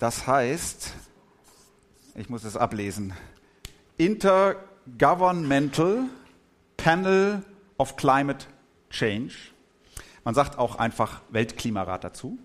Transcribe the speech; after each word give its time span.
das 0.00 0.26
heißt, 0.26 0.92
ich 2.16 2.28
muss 2.28 2.42
es 2.44 2.56
ablesen, 2.56 3.12
Intergovernmental 3.98 6.06
Panel 6.78 7.44
of 7.76 7.94
Climate 7.96 8.46
Change, 8.88 9.34
man 10.24 10.34
sagt 10.34 10.58
auch 10.58 10.76
einfach 10.76 11.20
Weltklimarat 11.28 12.02
dazu, 12.02 12.38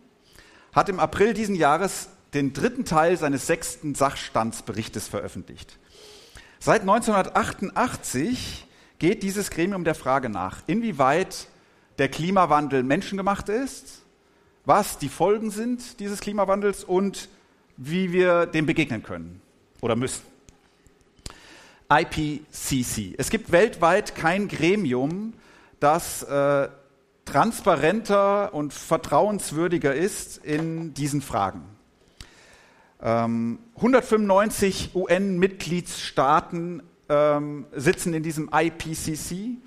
hat 0.74 0.90
im 0.90 1.00
April 1.00 1.34
diesen 1.34 1.56
Jahres 1.56 2.10
den 2.34 2.52
dritten 2.52 2.84
Teil 2.84 3.16
seines 3.16 3.48
sechsten 3.48 3.96
Sachstandsberichtes 3.96 5.08
veröffentlicht. 5.08 5.80
Seit 6.60 6.82
1988 6.82 8.68
geht 9.00 9.24
dieses 9.24 9.50
Gremium 9.50 9.86
der 9.86 9.96
Frage 9.96 10.28
nach, 10.28 10.62
inwieweit 10.68 11.48
der 12.00 12.10
Klimawandel 12.10 12.84
menschengemacht 12.84 13.48
ist, 13.48 14.02
was 14.66 14.98
die 14.98 15.08
Folgen 15.08 15.52
sind 15.52 16.02
dieses 16.02 16.20
Klimawandels 16.20 16.84
und 16.84 17.30
wie 17.78 18.12
wir 18.12 18.46
dem 18.46 18.66
begegnen 18.66 19.04
können 19.04 19.42
oder 19.82 19.96
müssen. 19.96 20.24
IPCC. 21.90 23.16
Es 23.18 23.30
gibt 23.30 23.52
weltweit 23.52 24.16
kein 24.16 24.48
Gremium, 24.48 25.34
das 25.80 26.24
äh, 26.24 26.70
transparenter 27.26 28.54
und 28.54 28.74
vertrauenswürdiger 28.74 29.94
ist 29.94 30.38
in 30.38 30.94
diesen 30.94 31.22
Fragen. 31.22 31.64
Ähm, 33.02 33.60
195 33.76 34.96
UN-Mitgliedstaaten 34.96 36.82
ähm, 37.10 37.66
sitzen 37.74 38.14
in 38.14 38.24
diesem 38.24 38.50
IPCC. 38.52 39.58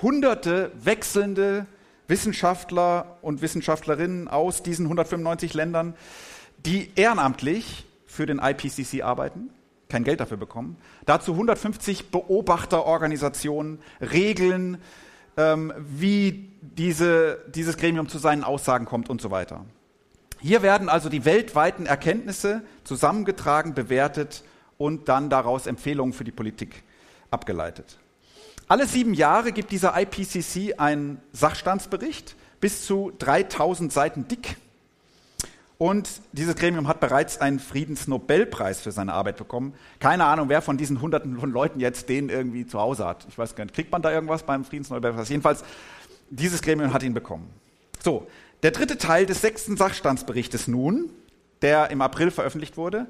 Hunderte 0.00 0.72
wechselnde 0.82 1.66
Wissenschaftler 2.08 3.18
und 3.22 3.42
Wissenschaftlerinnen 3.42 4.28
aus 4.28 4.62
diesen 4.62 4.86
195 4.86 5.54
Ländern 5.54 5.94
die 6.66 6.90
ehrenamtlich 6.94 7.86
für 8.06 8.26
den 8.26 8.38
IPCC 8.38 9.02
arbeiten, 9.02 9.50
kein 9.88 10.04
Geld 10.04 10.20
dafür 10.20 10.36
bekommen. 10.36 10.76
Dazu 11.06 11.32
150 11.32 12.10
Beobachterorganisationen, 12.10 13.78
Regeln, 14.00 14.78
ähm, 15.36 15.72
wie 15.78 16.50
diese, 16.60 17.38
dieses 17.54 17.76
Gremium 17.76 18.08
zu 18.08 18.18
seinen 18.18 18.44
Aussagen 18.44 18.86
kommt 18.86 19.10
und 19.10 19.20
so 19.20 19.30
weiter. 19.30 19.64
Hier 20.40 20.62
werden 20.62 20.88
also 20.88 21.08
die 21.08 21.24
weltweiten 21.24 21.86
Erkenntnisse 21.86 22.62
zusammengetragen, 22.84 23.74
bewertet 23.74 24.42
und 24.76 25.08
dann 25.08 25.30
daraus 25.30 25.66
Empfehlungen 25.66 26.12
für 26.12 26.24
die 26.24 26.32
Politik 26.32 26.82
abgeleitet. 27.30 27.98
Alle 28.68 28.86
sieben 28.86 29.14
Jahre 29.14 29.52
gibt 29.52 29.70
dieser 29.70 29.94
IPCC 30.00 30.78
einen 30.78 31.20
Sachstandsbericht, 31.32 32.36
bis 32.60 32.84
zu 32.84 33.12
3000 33.18 33.92
Seiten 33.92 34.28
dick, 34.28 34.56
und 35.82 36.20
dieses 36.30 36.54
Gremium 36.54 36.86
hat 36.86 37.00
bereits 37.00 37.40
einen 37.40 37.58
Friedensnobelpreis 37.58 38.80
für 38.80 38.92
seine 38.92 39.14
Arbeit 39.14 39.36
bekommen. 39.36 39.74
Keine 39.98 40.26
Ahnung, 40.26 40.48
wer 40.48 40.62
von 40.62 40.76
diesen 40.76 41.00
Hunderten 41.00 41.40
von 41.40 41.50
Leuten 41.50 41.80
jetzt 41.80 42.08
den 42.08 42.28
irgendwie 42.28 42.68
zu 42.68 42.78
Hause 42.78 43.04
hat. 43.04 43.26
Ich 43.28 43.36
weiß 43.36 43.56
gar 43.56 43.64
nicht, 43.64 43.74
kriegt 43.74 43.90
man 43.90 44.00
da 44.00 44.12
irgendwas 44.12 44.44
beim 44.44 44.64
Friedensnobelpreis? 44.64 45.28
Jedenfalls, 45.28 45.64
dieses 46.30 46.62
Gremium 46.62 46.92
hat 46.92 47.02
ihn 47.02 47.14
bekommen. 47.14 47.50
So, 48.00 48.28
der 48.62 48.70
dritte 48.70 48.96
Teil 48.96 49.26
des 49.26 49.40
sechsten 49.40 49.76
Sachstandsberichtes 49.76 50.68
nun, 50.68 51.10
der 51.62 51.90
im 51.90 52.00
April 52.00 52.30
veröffentlicht 52.30 52.76
wurde, 52.76 53.08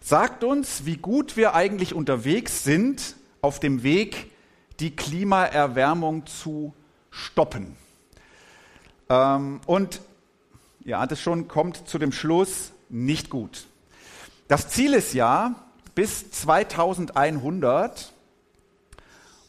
sagt 0.00 0.44
uns, 0.44 0.86
wie 0.86 0.98
gut 0.98 1.36
wir 1.36 1.56
eigentlich 1.56 1.94
unterwegs 1.94 2.62
sind 2.62 3.16
auf 3.40 3.58
dem 3.58 3.82
Weg, 3.82 4.30
die 4.78 4.94
Klimaerwärmung 4.94 6.26
zu 6.26 6.74
stoppen. 7.10 7.74
Ähm, 9.08 9.60
und 9.66 10.00
ihr 10.84 10.98
ahnt 10.98 11.12
es 11.12 11.20
schon, 11.20 11.48
kommt 11.48 11.88
zu 11.88 11.98
dem 11.98 12.12
Schluss, 12.12 12.72
nicht 12.88 13.30
gut. 13.30 13.66
Das 14.48 14.68
Ziel 14.68 14.94
ist 14.94 15.14
ja, 15.14 15.54
bis 15.94 16.30
2100 16.30 18.12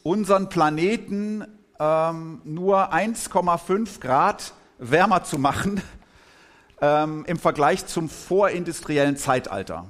unseren 0.03 0.49
Planeten 0.49 1.45
ähm, 1.79 2.41
nur 2.43 2.93
1,5 2.93 3.99
Grad 3.99 4.53
wärmer 4.77 5.23
zu 5.23 5.37
machen 5.37 5.81
ähm, 6.81 7.25
im 7.27 7.39
Vergleich 7.39 7.85
zum 7.87 8.09
vorindustriellen 8.09 9.17
Zeitalter. 9.17 9.85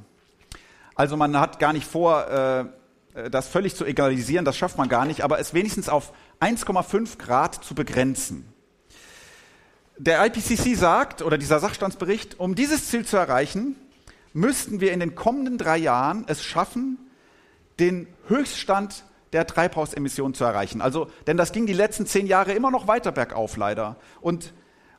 Also 0.95 1.17
man 1.17 1.39
hat 1.39 1.59
gar 1.59 1.73
nicht 1.73 1.85
vor, 1.85 2.27
äh, 2.27 3.29
das 3.29 3.47
völlig 3.47 3.75
zu 3.75 3.85
egalisieren, 3.85 4.45
das 4.45 4.57
schafft 4.57 4.77
man 4.77 4.89
gar 4.89 5.05
nicht, 5.05 5.21
aber 5.21 5.39
es 5.39 5.53
wenigstens 5.53 5.89
auf 5.89 6.11
1,5 6.39 7.17
Grad 7.17 7.55
zu 7.63 7.75
begrenzen. 7.75 8.54
Der 9.97 10.25
IPCC 10.25 10.75
sagt, 10.75 11.21
oder 11.21 11.37
dieser 11.37 11.59
Sachstandsbericht, 11.59 12.39
um 12.39 12.55
dieses 12.55 12.89
Ziel 12.89 13.05
zu 13.05 13.15
erreichen, 13.15 13.75
müssten 14.33 14.81
wir 14.81 14.91
in 14.91 14.99
den 14.99 15.15
kommenden 15.15 15.57
drei 15.57 15.77
Jahren 15.77 16.25
es 16.27 16.43
schaffen, 16.43 16.97
den 17.79 18.07
Höchststand 18.27 19.05
der 19.31 19.47
Treibhausemissionen 19.47 20.33
zu 20.33 20.43
erreichen. 20.43 20.81
Also, 20.81 21.09
denn 21.27 21.37
das 21.37 21.53
ging 21.53 21.65
die 21.65 21.73
letzten 21.73 22.05
zehn 22.05 22.27
Jahre 22.27 22.51
immer 22.51 22.71
noch 22.71 22.87
weiter 22.87 23.13
bergauf, 23.13 23.55
leider. 23.55 23.95
Und, 24.19 24.53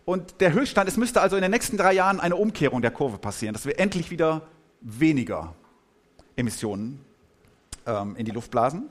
und 0.06 0.40
der 0.40 0.54
Höchststand, 0.54 0.88
es 0.88 0.96
müsste 0.96 1.20
also 1.20 1.36
in 1.36 1.42
den 1.42 1.50
nächsten 1.50 1.76
drei 1.76 1.92
Jahren 1.92 2.18
eine 2.18 2.36
Umkehrung 2.36 2.80
der 2.80 2.90
Kurve 2.90 3.18
passieren, 3.18 3.52
dass 3.52 3.66
wir 3.66 3.78
endlich 3.78 4.10
wieder 4.10 4.42
weniger 4.80 5.54
Emissionen 6.36 7.04
ähm, 7.86 8.16
in 8.16 8.24
die 8.24 8.32
Luft 8.32 8.50
blasen. 8.50 8.88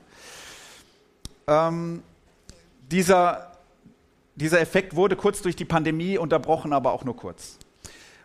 Ähm, 1.47 2.03
dieser 2.91 3.54
dieser 4.35 4.59
Effekt 4.59 4.95
wurde 4.95 5.15
kurz 5.15 5.41
durch 5.41 5.55
die 5.55 5.65
Pandemie 5.65 6.17
unterbrochen, 6.17 6.73
aber 6.73 6.91
auch 6.93 7.03
nur 7.03 7.15
kurz. 7.15 7.57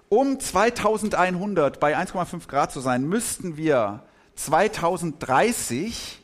Um 0.09 0.41
2100 0.41 1.79
bei 1.79 1.97
1,5 1.97 2.49
Grad 2.49 2.73
zu 2.73 2.81
sein, 2.81 3.05
müssten 3.05 3.57
wir 3.57 4.03
2030 4.35 6.21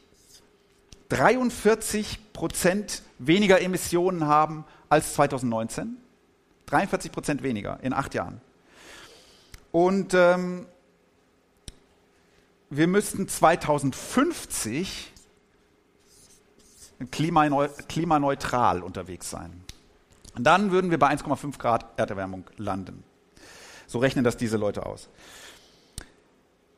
43 1.08 2.32
Prozent 2.32 3.02
weniger 3.18 3.60
Emissionen 3.60 4.26
haben 4.26 4.64
als 4.88 5.14
2019. 5.14 5.96
43 6.66 7.12
Prozent 7.12 7.42
weniger 7.42 7.78
in 7.82 7.92
acht 7.92 8.14
Jahren. 8.14 8.40
Und 9.72 10.14
ähm, 10.14 10.66
wir 12.70 12.88
müssten 12.88 13.28
2050 13.28 15.12
klimaneutral 17.10 18.82
unterwegs 18.82 19.30
sein. 19.30 19.62
Dann 20.38 20.70
würden 20.70 20.90
wir 20.90 20.98
bei 20.98 21.08
1,5 21.08 21.58
Grad 21.58 21.86
Erderwärmung 21.98 22.44
landen. 22.56 23.04
So 23.86 23.98
rechnen 23.98 24.24
das 24.24 24.36
diese 24.36 24.56
Leute 24.56 24.84
aus. 24.84 25.08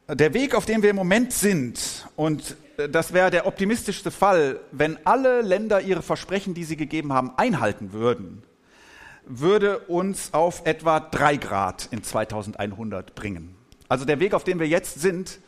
Der 0.09 0.33
Weg, 0.33 0.55
auf 0.55 0.65
dem 0.65 0.83
wir 0.83 0.91
im 0.91 0.97
Moment 0.97 1.33
sind, 1.33 2.09
und 2.17 2.57
das 2.77 3.13
wäre 3.13 3.31
der 3.31 3.47
optimistischste 3.47 4.11
Fall, 4.11 4.61
wenn 4.73 4.99
alle 5.05 5.43
Länder 5.43 5.81
ihre 5.81 6.01
Versprechen, 6.01 6.55
die 6.55 6.65
sie 6.65 6.77
gegeben 6.77 7.13
haben, 7.13 7.33
einhalten 7.37 7.93
würden, 7.93 8.43
würde 9.27 9.81
uns 9.81 10.33
auf 10.33 10.63
etwa 10.65 11.01
3 11.01 11.37
Grad 11.37 11.89
in 11.91 12.03
2100 12.03 13.15
bringen. 13.15 13.55
Also 13.89 14.05
der 14.05 14.21
Weg, 14.21 14.33
auf 14.33 14.45
dem 14.45 14.59
wir 14.59 14.69
jetzt 14.69 15.01
sind, 15.01 15.41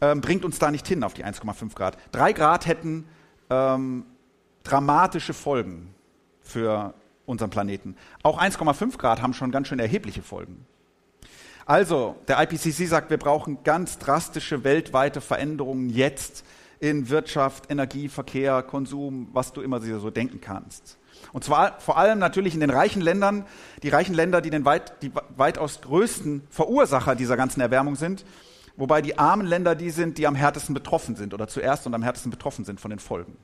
ähm, 0.00 0.20
bringt 0.20 0.44
uns 0.44 0.58
da 0.58 0.70
nicht 0.70 0.86
hin 0.86 1.02
auf 1.02 1.14
die 1.14 1.24
1,5 1.24 1.74
Grad. 1.74 1.96
3 2.12 2.32
Grad 2.32 2.66
hätten 2.66 3.08
ähm, 3.50 4.04
dramatische 4.62 5.34
Folgen 5.34 5.94
für 6.40 6.94
unserem 7.28 7.50
Planeten. 7.50 7.96
Auch 8.22 8.40
1,5 8.40 8.96
Grad 8.98 9.22
haben 9.22 9.34
schon 9.34 9.50
ganz 9.50 9.68
schön 9.68 9.78
erhebliche 9.78 10.22
Folgen. 10.22 10.66
Also, 11.66 12.16
der 12.26 12.40
IPCC 12.42 12.88
sagt, 12.88 13.10
wir 13.10 13.18
brauchen 13.18 13.62
ganz 13.62 13.98
drastische 13.98 14.64
weltweite 14.64 15.20
Veränderungen 15.20 15.90
jetzt 15.90 16.44
in 16.80 17.10
Wirtschaft, 17.10 17.70
Energie, 17.70 18.08
Verkehr, 18.08 18.62
Konsum, 18.62 19.28
was 19.32 19.52
du 19.52 19.60
immer 19.60 19.80
so 19.80 20.10
denken 20.10 20.40
kannst. 20.40 20.96
Und 21.32 21.44
zwar 21.44 21.78
vor 21.80 21.98
allem 21.98 22.18
natürlich 22.18 22.54
in 22.54 22.60
den 22.60 22.70
reichen 22.70 23.02
Ländern, 23.02 23.44
die 23.82 23.90
reichen 23.90 24.14
Länder, 24.14 24.40
die 24.40 24.50
den 24.50 24.64
weit, 24.64 25.02
die 25.02 25.12
weitaus 25.36 25.80
größten 25.82 26.42
Verursacher 26.48 27.16
dieser 27.16 27.36
ganzen 27.36 27.60
Erwärmung 27.60 27.96
sind, 27.96 28.24
wobei 28.76 29.02
die 29.02 29.18
armen 29.18 29.46
Länder 29.46 29.74
die 29.74 29.90
sind, 29.90 30.16
die 30.16 30.26
am 30.26 30.36
härtesten 30.36 30.74
betroffen 30.74 31.16
sind 31.16 31.34
oder 31.34 31.48
zuerst 31.48 31.86
und 31.86 31.94
am 31.94 32.02
härtesten 32.02 32.30
betroffen 32.30 32.64
sind 32.64 32.80
von 32.80 32.90
den 32.90 33.00
Folgen. 33.00 33.36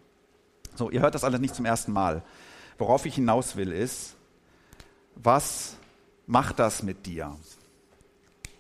So, 0.76 0.90
ihr 0.90 1.00
hört 1.00 1.14
das 1.14 1.24
alles 1.24 1.40
nicht 1.40 1.54
zum 1.54 1.66
ersten 1.66 1.92
Mal. 1.92 2.22
Worauf 2.78 3.06
ich 3.06 3.14
hinaus 3.14 3.56
will, 3.56 3.72
ist, 3.72 4.16
was 5.14 5.76
macht 6.26 6.58
das 6.58 6.82
mit 6.82 7.06
dir? 7.06 7.36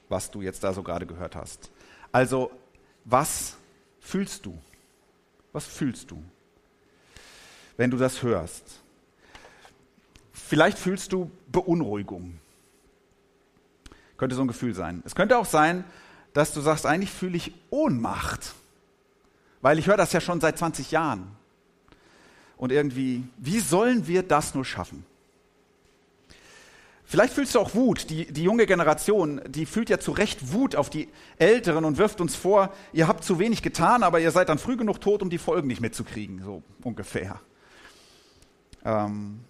was 0.08 0.30
du 0.30 0.42
jetzt 0.42 0.62
da 0.64 0.72
so 0.72 0.82
gerade 0.82 1.06
gehört 1.06 1.36
hast. 1.36 1.70
Also, 2.12 2.50
was 3.04 3.56
fühlst 4.00 4.46
du? 4.46 4.56
Was 5.52 5.66
fühlst 5.66 6.10
du, 6.10 6.22
wenn 7.76 7.90
du 7.90 7.96
das 7.96 8.22
hörst? 8.22 8.80
Vielleicht 10.32 10.78
fühlst 10.78 11.12
du 11.12 11.30
Beunruhigung. 11.48 12.40
Könnte 14.16 14.34
so 14.34 14.42
ein 14.42 14.48
Gefühl 14.48 14.74
sein. 14.74 15.02
Es 15.04 15.14
könnte 15.14 15.38
auch 15.38 15.46
sein, 15.46 15.84
dass 16.32 16.52
du 16.52 16.60
sagst, 16.60 16.86
eigentlich 16.86 17.10
fühle 17.10 17.36
ich 17.36 17.52
Ohnmacht, 17.70 18.54
weil 19.60 19.78
ich 19.78 19.86
höre 19.86 19.96
das 19.96 20.12
ja 20.12 20.20
schon 20.20 20.40
seit 20.40 20.58
20 20.58 20.90
Jahren. 20.90 21.36
Und 22.56 22.72
irgendwie, 22.72 23.24
wie 23.36 23.60
sollen 23.60 24.06
wir 24.06 24.22
das 24.22 24.54
nur 24.54 24.64
schaffen? 24.64 25.04
Vielleicht 27.06 27.34
fühlst 27.34 27.54
du 27.54 27.60
auch 27.60 27.74
Wut. 27.74 28.10
Die, 28.10 28.32
die 28.32 28.42
junge 28.42 28.66
Generation, 28.66 29.40
die 29.46 29.66
fühlt 29.66 29.90
ja 29.90 29.98
zu 29.98 30.12
Recht 30.12 30.52
Wut 30.52 30.74
auf 30.74 30.90
die 30.90 31.08
Älteren 31.38 31.84
und 31.84 31.98
wirft 31.98 32.20
uns 32.20 32.34
vor, 32.34 32.72
ihr 32.92 33.06
habt 33.06 33.24
zu 33.24 33.38
wenig 33.38 33.62
getan, 33.62 34.02
aber 34.02 34.20
ihr 34.20 34.30
seid 34.30 34.48
dann 34.48 34.58
früh 34.58 34.76
genug 34.76 35.00
tot, 35.00 35.22
um 35.22 35.30
die 35.30 35.38
Folgen 35.38 35.68
nicht 35.68 35.80
mitzukriegen, 35.80 36.42
so 36.42 36.62
ungefähr. 36.82 37.40
Ähm, 38.84 39.40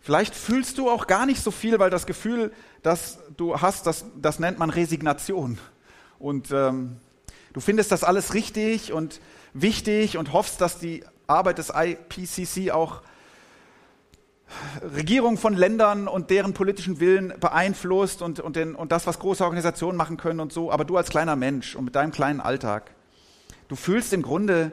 vielleicht 0.00 0.34
fühlst 0.34 0.78
du 0.78 0.90
auch 0.90 1.06
gar 1.06 1.26
nicht 1.26 1.42
so 1.42 1.50
viel, 1.50 1.78
weil 1.78 1.90
das 1.90 2.06
Gefühl, 2.06 2.52
das 2.82 3.18
du 3.36 3.60
hast, 3.60 3.86
das, 3.86 4.06
das 4.20 4.38
nennt 4.38 4.58
man 4.58 4.70
Resignation. 4.70 5.58
Und 6.18 6.50
ähm, 6.50 6.96
du 7.52 7.60
findest 7.60 7.92
das 7.92 8.04
alles 8.04 8.34
richtig 8.34 8.92
und 8.92 9.20
wichtig 9.52 10.16
und 10.16 10.32
hoffst, 10.32 10.60
dass 10.60 10.78
die 10.78 11.04
Arbeit 11.30 11.58
des 11.58 11.72
IPCC 11.74 12.72
auch 12.72 13.02
Regierungen 14.94 15.38
von 15.38 15.54
Ländern 15.54 16.08
und 16.08 16.30
deren 16.30 16.54
politischen 16.54 17.00
Willen 17.00 17.32
beeinflusst 17.38 18.20
und, 18.20 18.40
und, 18.40 18.56
den, 18.56 18.74
und 18.74 18.92
das, 18.92 19.06
was 19.06 19.18
große 19.18 19.44
Organisationen 19.44 19.96
machen 19.96 20.16
können 20.16 20.40
und 20.40 20.52
so. 20.52 20.72
Aber 20.72 20.84
du 20.84 20.96
als 20.96 21.08
kleiner 21.08 21.36
Mensch 21.36 21.76
und 21.76 21.84
mit 21.84 21.94
deinem 21.94 22.10
kleinen 22.10 22.40
Alltag, 22.40 22.90
du 23.68 23.76
fühlst 23.76 24.12
im 24.12 24.22
Grunde 24.22 24.72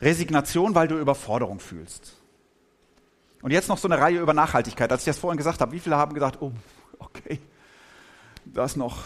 Resignation, 0.00 0.74
weil 0.74 0.88
du 0.88 0.98
Überforderung 0.98 1.60
fühlst. 1.60 2.16
Und 3.42 3.50
jetzt 3.50 3.68
noch 3.68 3.78
so 3.78 3.88
eine 3.88 3.98
Reihe 3.98 4.20
über 4.20 4.34
Nachhaltigkeit. 4.34 4.90
Als 4.90 5.02
ich 5.02 5.06
das 5.06 5.18
vorhin 5.18 5.36
gesagt 5.36 5.60
habe, 5.60 5.72
wie 5.72 5.80
viele 5.80 5.96
haben 5.96 6.14
gesagt, 6.14 6.38
oh, 6.40 6.52
okay, 6.98 7.40
das 8.44 8.76
noch. 8.76 9.04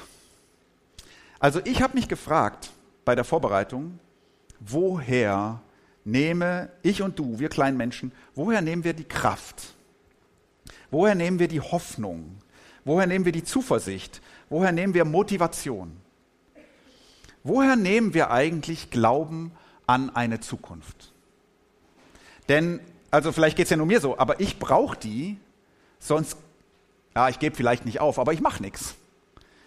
Also 1.39 1.61
ich 1.65 1.83
habe 1.83 1.95
mich 1.95 2.09
gefragt 2.09 2.71
bei 3.05 3.15
der 3.15 3.25
Vorbereitung, 3.25 3.99
woher 4.61 5.61
nehme 6.05 6.71
ich 6.83 7.03
und 7.03 7.19
du, 7.19 7.39
wir 7.39 7.49
kleinen 7.49 7.77
Menschen, 7.77 8.13
woher 8.35 8.61
nehmen 8.61 8.85
wir 8.85 8.93
die 8.93 9.05
Kraft? 9.05 9.75
Woher 10.91 11.15
nehmen 11.15 11.39
wir 11.39 11.49
die 11.49 11.61
Hoffnung? 11.61 12.39
Woher 12.85 13.07
nehmen 13.07 13.25
wir 13.25 13.33
die 13.33 13.45
Zuversicht? 13.45 14.21
Woher 14.49 14.73
nehmen 14.73 14.95
wir 14.95 15.05
Motivation? 15.05 15.97
Woher 17.43 17.77
nehmen 17.77 18.15
wir 18.15 18.31
eigentlich 18.31 18.91
Glauben 18.91 19.53
an 19.87 20.15
eine 20.15 20.41
Zukunft? 20.41 21.13
Denn, 22.49 22.81
also 23.11 23.33
vielleicht 23.33 23.57
geht 23.57 23.65
es 23.65 23.71
ja 23.71 23.77
nur 23.77 23.87
mir 23.87 24.01
so, 24.01 24.19
aber 24.19 24.41
ich 24.41 24.59
brauche 24.59 24.97
die, 24.97 25.39
sonst, 25.99 26.37
ja, 27.15 27.29
ich 27.29 27.39
gebe 27.39 27.57
vielleicht 27.57 27.87
nicht 27.87 28.01
auf, 28.01 28.19
aber 28.19 28.33
ich 28.33 28.41
mache 28.41 28.63
nichts. 28.63 28.95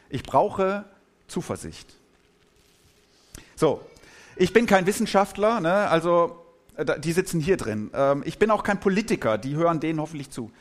Ich 0.09 0.23
brauche 0.23 0.85
Zuversicht. 1.27 1.93
So, 3.55 3.81
ich 4.39 4.53
bin 4.53 4.65
kein 4.65 4.85
Wissenschaftler, 4.85 5.59
ne? 5.59 5.89
also 5.89 6.43
äh, 6.75 6.99
die 6.99 7.11
sitzen 7.11 7.39
hier 7.39 7.57
drin. 7.57 7.91
Ähm, 7.93 8.23
ich 8.25 8.37
bin 8.39 8.51
auch 8.51 8.63
kein 8.63 8.79
Politiker, 8.79 9.37
die 9.37 9.55
hören 9.55 9.79
denen 9.79 9.99
hoffentlich 9.99 10.29
zu. 10.29 10.51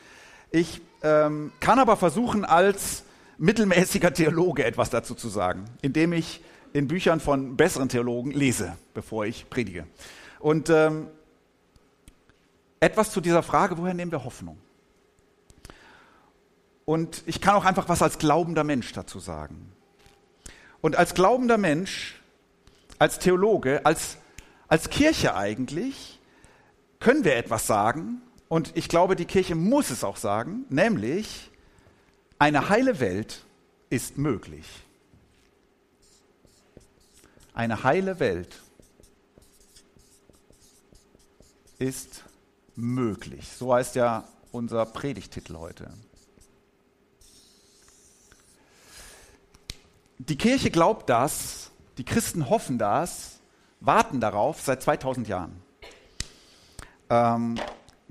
Ich 0.51 0.81
ähm, 1.03 1.51
kann 1.59 1.79
aber 1.79 1.97
versuchen, 1.97 2.45
als 2.45 3.03
mittelmäßiger 3.37 4.13
Theologe 4.13 4.65
etwas 4.65 4.89
dazu 4.89 5.13
zu 5.15 5.29
sagen, 5.29 5.65
indem 5.81 6.13
ich 6.13 6.41
in 6.73 6.87
Büchern 6.87 7.19
von 7.19 7.55
besseren 7.55 7.89
Theologen 7.89 8.31
lese, 8.31 8.77
bevor 8.93 9.25
ich 9.25 9.49
predige. 9.49 9.85
Und 10.39 10.69
ähm, 10.69 11.07
etwas 12.79 13.11
zu 13.11 13.21
dieser 13.21 13.43
Frage, 13.43 13.77
woher 13.77 13.93
nehmen 13.93 14.11
wir 14.11 14.23
Hoffnung? 14.23 14.57
Und 16.85 17.23
ich 17.25 17.41
kann 17.41 17.55
auch 17.55 17.65
einfach 17.65 17.89
was 17.89 18.01
als 18.01 18.17
glaubender 18.17 18.63
Mensch 18.63 18.93
dazu 18.93 19.19
sagen. 19.19 19.73
Und 20.81 20.95
als 20.95 21.13
glaubender 21.13 21.57
Mensch, 21.57 22.16
als 22.99 23.19
Theologe, 23.19 23.85
als, 23.85 24.17
als 24.67 24.89
Kirche 24.89 25.35
eigentlich, 25.35 26.19
können 26.99 27.23
wir 27.23 27.35
etwas 27.35 27.67
sagen, 27.67 28.21
und 28.49 28.75
ich 28.75 28.87
glaube, 28.87 29.15
die 29.15 29.25
Kirche 29.25 29.55
muss 29.55 29.89
es 29.89 30.03
auch 30.03 30.17
sagen, 30.17 30.65
nämlich 30.69 31.51
eine 32.39 32.69
heile 32.69 32.99
Welt 32.99 33.43
ist 33.89 34.17
möglich. 34.17 34.65
Eine 37.53 37.83
heile 37.83 38.19
Welt 38.19 38.61
ist 41.79 42.23
möglich. 42.75 43.49
So 43.57 43.73
heißt 43.73 43.95
ja 43.95 44.27
unser 44.51 44.85
Predigtitel 44.85 45.55
heute. 45.57 45.91
Die 50.19 50.37
Kirche 50.37 50.71
glaubt 50.71 51.09
das, 51.09 51.66
die 51.97 52.05
Christen 52.05 52.49
hoffen 52.49 52.77
das, 52.77 53.39
warten 53.79 54.19
darauf 54.19 54.61
seit 54.61 54.81
2000 54.81 55.27
Jahren. 55.27 55.61
Ähm, 57.09 57.55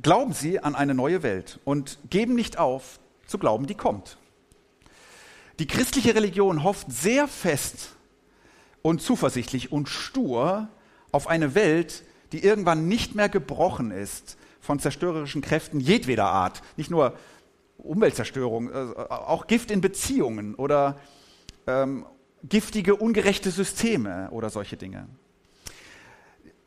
glauben 0.02 0.32
sie 0.32 0.60
an 0.60 0.74
eine 0.74 0.94
neue 0.94 1.22
Welt 1.22 1.60
und 1.64 1.98
geben 2.10 2.34
nicht 2.34 2.58
auf 2.58 2.98
zu 3.26 3.38
glauben, 3.38 3.66
die 3.66 3.74
kommt. 3.74 4.18
Die 5.58 5.66
christliche 5.66 6.14
Religion 6.14 6.62
hofft 6.62 6.90
sehr 6.90 7.28
fest 7.28 7.92
und 8.82 9.00
zuversichtlich 9.00 9.72
und 9.72 9.88
stur 9.88 10.68
auf 11.12 11.26
eine 11.26 11.54
Welt, 11.54 12.04
die 12.32 12.44
irgendwann 12.44 12.88
nicht 12.88 13.14
mehr 13.14 13.28
gebrochen 13.28 13.90
ist 13.90 14.36
von 14.60 14.78
zerstörerischen 14.78 15.42
Kräften 15.42 15.80
jedweder 15.80 16.26
Art. 16.26 16.62
Nicht 16.76 16.90
nur 16.90 17.14
Umweltzerstörung, 17.78 18.70
äh, 18.70 18.94
auch 19.08 19.46
Gift 19.46 19.70
in 19.70 19.80
Beziehungen 19.80 20.54
oder 20.54 20.98
ähm, 21.66 22.04
giftige, 22.44 22.96
ungerechte 22.96 23.50
Systeme 23.50 24.28
oder 24.30 24.50
solche 24.50 24.76
Dinge 24.76 25.08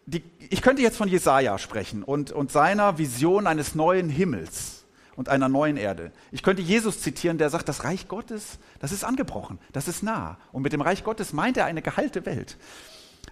die, 0.09 0.23
ich 0.49 0.61
könnte 0.61 0.81
jetzt 0.81 0.97
von 0.97 1.07
Jesaja 1.07 1.57
sprechen 1.57 2.03
und, 2.03 2.31
und 2.31 2.51
seiner 2.51 2.97
Vision 2.97 3.47
eines 3.47 3.75
neuen 3.75 4.09
Himmels 4.09 4.85
und 5.15 5.29
einer 5.29 5.49
neuen 5.49 5.77
Erde. 5.77 6.11
Ich 6.31 6.43
könnte 6.43 6.61
Jesus 6.61 7.01
zitieren, 7.01 7.37
der 7.37 7.49
sagt, 7.49 7.69
das 7.69 7.83
Reich 7.83 8.07
Gottes, 8.07 8.57
das 8.79 8.91
ist 8.91 9.03
angebrochen, 9.03 9.59
das 9.71 9.87
ist 9.87 10.01
nah. 10.01 10.37
Und 10.51 10.63
mit 10.63 10.73
dem 10.73 10.81
Reich 10.81 11.03
Gottes 11.03 11.33
meint 11.33 11.57
er 11.57 11.65
eine 11.65 11.81
geheilte 11.81 12.25
Welt. 12.25 12.57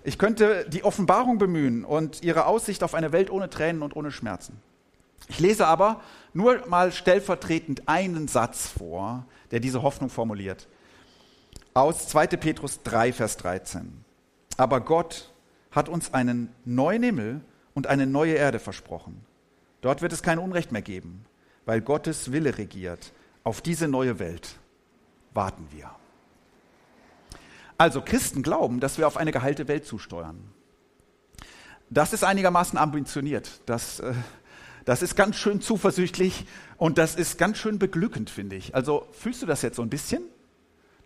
Ich 0.03 0.17
könnte 0.17 0.67
die 0.69 0.83
Offenbarung 0.83 1.37
bemühen 1.37 1.83
und 1.83 2.23
ihre 2.23 2.45
Aussicht 2.45 2.83
auf 2.83 2.93
eine 2.93 3.11
Welt 3.11 3.31
ohne 3.31 3.49
Tränen 3.49 3.81
und 3.81 3.95
ohne 3.95 4.11
Schmerzen. 4.11 4.61
Ich 5.29 5.39
lese 5.39 5.65
aber 5.65 6.01
nur 6.33 6.67
mal 6.67 6.91
stellvertretend 6.91 7.89
einen 7.89 8.27
Satz 8.27 8.67
vor, 8.67 9.25
der 9.51 9.59
diese 9.59 9.81
Hoffnung 9.81 10.09
formuliert. 10.09 10.67
Aus 11.77 12.07
2. 12.07 12.25
Petrus 12.37 12.81
3, 12.81 13.13
Vers 13.13 13.37
13. 13.37 14.03
Aber 14.57 14.81
Gott 14.81 15.31
hat 15.69 15.89
uns 15.89 16.11
einen 16.11 16.49
neuen 16.65 17.03
Himmel 17.03 17.41
und 17.75 17.85
eine 17.85 18.07
neue 18.07 18.33
Erde 18.33 18.57
versprochen. 18.57 19.23
Dort 19.81 20.01
wird 20.01 20.11
es 20.11 20.23
kein 20.23 20.39
Unrecht 20.39 20.71
mehr 20.71 20.81
geben, 20.81 21.23
weil 21.67 21.81
Gottes 21.81 22.31
Wille 22.31 22.57
regiert. 22.57 23.13
Auf 23.43 23.61
diese 23.61 23.87
neue 23.87 24.17
Welt 24.17 24.55
warten 25.35 25.67
wir. 25.69 25.91
Also 27.77 28.01
Christen 28.01 28.41
glauben, 28.41 28.79
dass 28.79 28.97
wir 28.97 29.05
auf 29.05 29.15
eine 29.15 29.31
geheilte 29.31 29.67
Welt 29.67 29.85
zusteuern. 29.85 30.39
Das 31.91 32.11
ist 32.11 32.23
einigermaßen 32.23 32.79
ambitioniert. 32.79 33.61
Das, 33.67 33.99
äh, 33.99 34.15
das 34.85 35.03
ist 35.03 35.15
ganz 35.15 35.35
schön 35.35 35.61
zuversichtlich 35.61 36.47
und 36.77 36.97
das 36.97 37.13
ist 37.13 37.37
ganz 37.37 37.59
schön 37.59 37.77
beglückend, 37.77 38.31
finde 38.31 38.55
ich. 38.55 38.73
Also 38.73 39.07
fühlst 39.11 39.43
du 39.43 39.45
das 39.45 39.61
jetzt 39.61 39.75
so 39.75 39.83
ein 39.83 39.89
bisschen? 39.91 40.23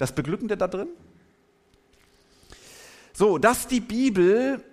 Das 0.01 0.13
Beglückende 0.13 0.57
da 0.57 0.67
drin? 0.67 0.87
So, 3.13 3.37
dass 3.37 3.67
die 3.67 3.81
Bibel 3.81 4.63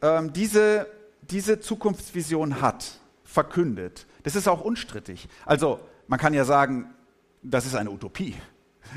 ähm, 0.00 0.32
diese, 0.32 0.88
diese 1.20 1.60
Zukunftsvision 1.60 2.60
hat, 2.60 2.98
verkündet, 3.22 4.04
das 4.24 4.34
ist 4.34 4.48
auch 4.48 4.60
unstrittig. 4.60 5.28
Also 5.46 5.78
man 6.08 6.18
kann 6.18 6.34
ja 6.34 6.44
sagen, 6.44 6.92
das 7.40 7.66
ist 7.66 7.76
eine 7.76 7.92
Utopie. 7.92 8.34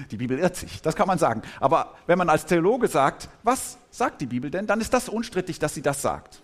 Die 0.09 0.17
Bibel 0.17 0.39
irrt 0.39 0.55
sich, 0.55 0.81
das 0.81 0.95
kann 0.95 1.05
man 1.05 1.19
sagen. 1.19 1.43
Aber 1.59 1.93
wenn 2.07 2.17
man 2.17 2.29
als 2.29 2.47
Theologe 2.47 2.87
sagt, 2.87 3.29
was 3.43 3.77
sagt 3.91 4.21
die 4.21 4.25
Bibel 4.25 4.49
denn, 4.49 4.65
dann 4.65 4.81
ist 4.81 4.95
das 4.95 5.09
unstrittig, 5.09 5.59
dass 5.59 5.75
sie 5.75 5.83
das 5.83 6.01
sagt. 6.01 6.41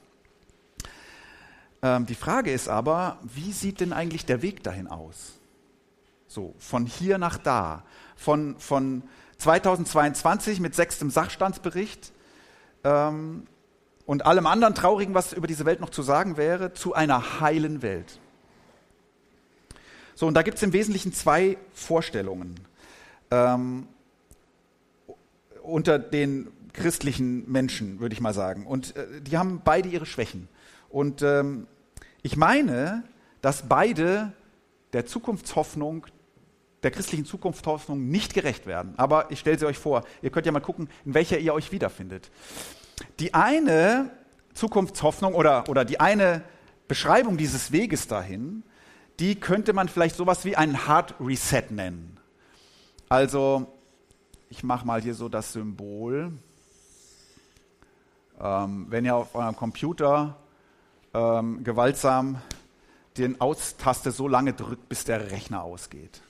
Ähm, 1.82 2.06
die 2.06 2.14
Frage 2.14 2.52
ist 2.52 2.70
aber, 2.70 3.18
wie 3.24 3.52
sieht 3.52 3.80
denn 3.80 3.94
eigentlich 3.94 4.28
der 4.28 4.44
Weg 4.44 4.62
dahin 4.62 4.86
aus? 4.86 5.41
So, 6.32 6.56
von 6.60 6.86
hier 6.86 7.18
nach 7.18 7.38
da, 7.38 7.84
von, 8.16 8.58
von 8.58 9.04
2022 9.38 10.62
mit 10.62 10.74
sechstem 10.74 11.10
Sachstandsbericht 11.10 12.14
ähm, 12.86 13.48
und 14.06 14.26
allem 14.26 14.48
anderen 14.48 14.74
Traurigen, 14.74 15.14
was 15.14 15.34
über 15.34 15.46
diese 15.46 15.66
Welt 15.66 15.82
noch 15.82 15.90
zu 15.90 16.04
sagen 16.04 16.38
wäre, 16.38 16.72
zu 16.72 16.94
einer 16.94 17.42
heilen 17.42 17.82
Welt. 17.82 18.18
So, 20.16 20.26
und 20.26 20.36
da 20.36 20.42
gibt 20.42 20.56
es 20.56 20.64
im 20.64 20.72
Wesentlichen 20.72 21.12
zwei 21.12 21.58
Vorstellungen. 21.74 22.56
Ähm, 23.30 23.90
unter 25.62 26.00
den 26.00 26.48
christlichen 26.72 27.52
Menschen, 27.52 28.00
würde 28.00 28.14
ich 28.14 28.22
mal 28.22 28.34
sagen. 28.34 28.66
Und 28.66 28.96
äh, 28.96 29.20
die 29.20 29.38
haben 29.38 29.64
beide 29.66 29.90
ihre 29.90 30.06
Schwächen. 30.06 30.48
Und 30.88 31.24
ähm, 31.24 31.68
ich 32.22 32.38
meine, 32.38 33.04
dass 33.42 33.68
beide 33.68 34.32
der 34.94 35.06
Zukunftshoffnung, 35.06 36.08
der 36.84 36.92
christlichen 36.92 37.26
Zukunftshoffnung 37.26 38.10
nicht 38.10 38.34
gerecht 38.34 38.66
werden. 38.66 38.94
Aber 38.98 39.30
ich 39.32 39.40
stelle 39.40 39.60
sie 39.60 39.66
euch 39.66 39.78
vor, 39.78 40.04
ihr 40.22 40.32
könnt 40.32 40.46
ja 40.46 40.52
mal 40.52 40.60
gucken, 40.60 40.90
in 41.06 41.14
welcher 41.14 41.38
ihr 41.38 41.54
euch 41.54 41.72
wiederfindet. 41.72 42.32
Die 43.20 43.34
eine 43.34 44.12
Zukunftshoffnung 44.54 45.34
oder, 45.34 45.70
oder 45.70 45.86
die 45.86 46.00
eine 46.00 46.44
Beschreibung 46.88 47.38
dieses 47.38 47.72
Weges 47.72 48.08
dahin, 48.08 48.64
die 49.20 49.40
könnte 49.40 49.74
man 49.74 49.88
vielleicht 49.88 50.16
sowas 50.16 50.46
wie 50.46 50.56
einen 50.56 50.88
Hard 50.88 51.16
Reset 51.20 51.66
nennen. 51.70 52.20
Also, 53.10 53.68
ich 54.50 54.64
mache 54.64 54.86
mal 54.86 55.02
hier 55.02 55.14
so 55.14 55.30
das 55.30 55.54
Symbol. 55.54 56.34
Ähm, 58.40 58.88
wenn 58.90 59.06
ihr 59.06 59.16
auf 59.16 59.36
eurem 59.36 59.56
Computer 59.56 60.38
ähm, 61.14 61.64
gewaltsam 61.64 62.42
den 63.18 63.40
Aus-Taste 63.40 64.12
so 64.12 64.28
lange 64.28 64.54
drückt, 64.54 64.90
bis 64.90 65.04
der 65.04 65.32
Rechner 65.32 65.64
ausgeht. 65.64 66.22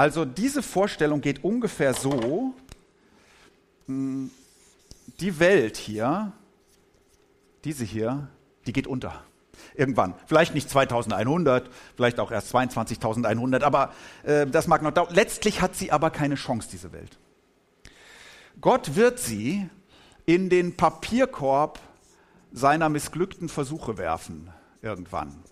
Also 0.00 0.24
diese 0.24 0.62
Vorstellung 0.62 1.20
geht 1.20 1.44
ungefähr 1.44 1.92
so, 1.92 2.54
hm, 3.84 4.30
die 5.20 5.38
Welt 5.38 5.76
hier, 5.76 6.32
diese 7.64 7.84
hier, 7.84 8.28
die 8.66 8.72
geht 8.72 8.86
unter. 8.86 9.22
Irgendwann. 9.74 10.14
Vielleicht 10.24 10.54
nicht 10.54 10.70
2100, 10.70 11.68
vielleicht 11.96 12.18
auch 12.18 12.30
erst 12.30 12.54
22.100, 12.54 13.62
aber 13.62 13.92
äh, 14.22 14.46
das 14.46 14.68
mag 14.68 14.80
noch 14.80 14.90
dauern. 14.90 15.12
Letztlich 15.12 15.60
hat 15.60 15.76
sie 15.76 15.92
aber 15.92 16.08
keine 16.08 16.36
Chance, 16.36 16.70
diese 16.72 16.94
Welt. 16.94 17.18
Gott 18.58 18.96
wird 18.96 19.18
sie 19.18 19.68
in 20.24 20.48
den 20.48 20.78
Papierkorb 20.78 21.78
seiner 22.52 22.88
missglückten 22.88 23.50
Versuche 23.50 23.98
werfen, 23.98 24.48
irgendwann. 24.80 25.44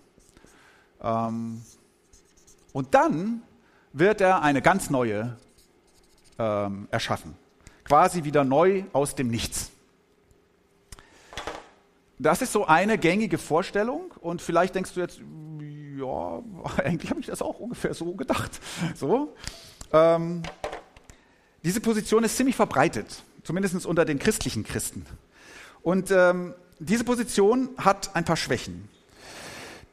Ähm, 1.03 1.61
und 2.73 2.95
dann 2.95 3.43
wird 3.93 4.21
er 4.21 4.41
eine 4.41 4.61
ganz 4.61 4.89
neue 4.89 5.37
ähm, 6.37 6.87
erschaffen. 6.91 7.35
Quasi 7.83 8.23
wieder 8.23 8.43
neu 8.43 8.83
aus 8.93 9.15
dem 9.15 9.29
Nichts. 9.29 9.71
Das 12.17 12.41
ist 12.41 12.51
so 12.51 12.65
eine 12.65 12.97
gängige 12.97 13.37
Vorstellung 13.37 14.11
und 14.19 14.41
vielleicht 14.41 14.75
denkst 14.75 14.93
du 14.93 14.99
jetzt, 14.99 15.21
ja, 15.97 16.43
eigentlich 16.83 17.09
habe 17.09 17.21
ich 17.21 17.27
das 17.27 17.41
auch 17.41 17.59
ungefähr 17.59 17.93
so 17.93 18.13
gedacht. 18.13 18.59
So. 18.95 19.35
Ähm, 19.91 20.43
diese 21.63 21.81
Position 21.81 22.23
ist 22.23 22.37
ziemlich 22.37 22.55
verbreitet, 22.55 23.23
zumindest 23.43 23.85
unter 23.85 24.05
den 24.05 24.19
christlichen 24.19 24.63
Christen. 24.63 25.05
Und 25.81 26.11
ähm, 26.11 26.53
diese 26.79 27.03
Position 27.03 27.69
hat 27.77 28.15
ein 28.15 28.25
paar 28.25 28.37
Schwächen. 28.37 28.87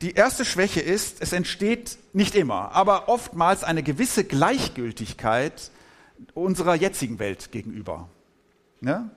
Die 0.02 0.12
erste 0.12 0.44
Schwäche 0.44 0.80
ist, 0.80 1.22
es 1.22 1.32
entsteht 1.32 1.98
nicht 2.12 2.34
immer, 2.34 2.72
aber 2.72 3.08
oftmals 3.08 3.64
eine 3.64 3.82
gewisse 3.82 4.24
Gleichgültigkeit 4.24 5.70
unserer 6.34 6.74
jetzigen 6.74 7.18
Welt 7.18 7.50
gegenüber. 7.50 8.08
Ja? 8.82 9.08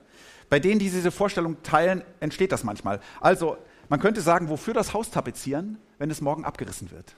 Bei 0.48 0.58
denen, 0.58 0.78
die 0.78 0.90
diese 0.90 1.10
Vorstellung 1.10 1.62
teilen, 1.62 2.02
entsteht 2.20 2.52
das 2.52 2.64
manchmal. 2.64 3.00
Also, 3.20 3.58
man 3.90 4.00
könnte 4.00 4.22
sagen, 4.22 4.48
wofür 4.48 4.72
das 4.72 4.94
Haus 4.94 5.10
tapezieren, 5.10 5.78
wenn 5.98 6.10
es 6.10 6.22
morgen 6.22 6.44
abgerissen 6.44 6.90
wird? 6.90 7.14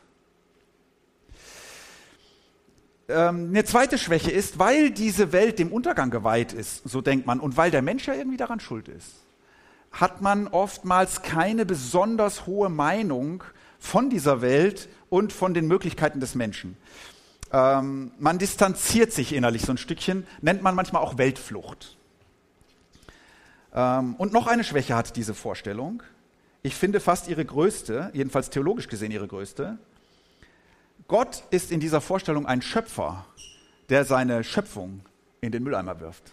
Ähm, 3.08 3.50
eine 3.50 3.64
zweite 3.64 3.96
Schwäche 3.96 4.30
ist, 4.30 4.58
weil 4.58 4.90
diese 4.90 5.32
Welt 5.32 5.58
dem 5.58 5.72
Untergang 5.72 6.10
geweiht 6.10 6.52
ist, 6.52 6.82
so 6.88 7.00
denkt 7.00 7.26
man, 7.26 7.38
und 7.38 7.56
weil 7.56 7.70
der 7.70 7.82
Mensch 7.82 8.06
ja 8.06 8.14
irgendwie 8.14 8.36
daran 8.38 8.58
schuld 8.58 8.88
ist 8.88 9.22
hat 9.92 10.22
man 10.22 10.48
oftmals 10.48 11.22
keine 11.22 11.66
besonders 11.66 12.46
hohe 12.46 12.68
Meinung 12.68 13.44
von 13.78 14.10
dieser 14.10 14.40
Welt 14.40 14.88
und 15.10 15.32
von 15.32 15.54
den 15.54 15.66
Möglichkeiten 15.66 16.20
des 16.20 16.34
Menschen. 16.34 16.76
Ähm, 17.52 18.12
man 18.18 18.38
distanziert 18.38 19.12
sich 19.12 19.34
innerlich 19.34 19.62
so 19.62 19.72
ein 19.72 19.78
Stückchen, 19.78 20.26
nennt 20.40 20.62
man 20.62 20.74
manchmal 20.74 21.02
auch 21.02 21.18
Weltflucht. 21.18 21.96
Ähm, 23.74 24.14
und 24.16 24.32
noch 24.32 24.46
eine 24.46 24.64
Schwäche 24.64 24.96
hat 24.96 25.16
diese 25.16 25.34
Vorstellung. 25.34 26.02
Ich 26.62 26.74
finde 26.74 27.00
fast 27.00 27.28
ihre 27.28 27.44
größte, 27.44 28.10
jedenfalls 28.14 28.48
theologisch 28.48 28.88
gesehen 28.88 29.10
ihre 29.10 29.28
größte. 29.28 29.78
Gott 31.08 31.42
ist 31.50 31.72
in 31.72 31.80
dieser 31.80 32.00
Vorstellung 32.00 32.46
ein 32.46 32.62
Schöpfer, 32.62 33.26
der 33.88 34.04
seine 34.04 34.44
Schöpfung 34.44 35.00
in 35.40 35.52
den 35.52 35.62
Mülleimer 35.62 36.00
wirft. 36.00 36.32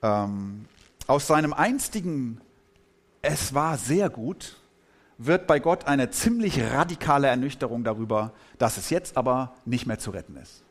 Ähm, 0.00 0.66
aus 1.12 1.26
seinem 1.26 1.52
einstigen 1.52 2.40
Es 3.20 3.52
war 3.52 3.76
sehr 3.76 4.08
gut 4.08 4.56
wird 5.18 5.46
bei 5.46 5.60
Gott 5.60 5.86
eine 5.86 6.10
ziemlich 6.10 6.58
radikale 6.58 7.28
Ernüchterung 7.28 7.84
darüber, 7.84 8.32
dass 8.58 8.78
es 8.78 8.88
jetzt 8.88 9.16
aber 9.18 9.54
nicht 9.66 9.86
mehr 9.86 9.98
zu 9.98 10.10
retten 10.10 10.36
ist. 10.36 10.64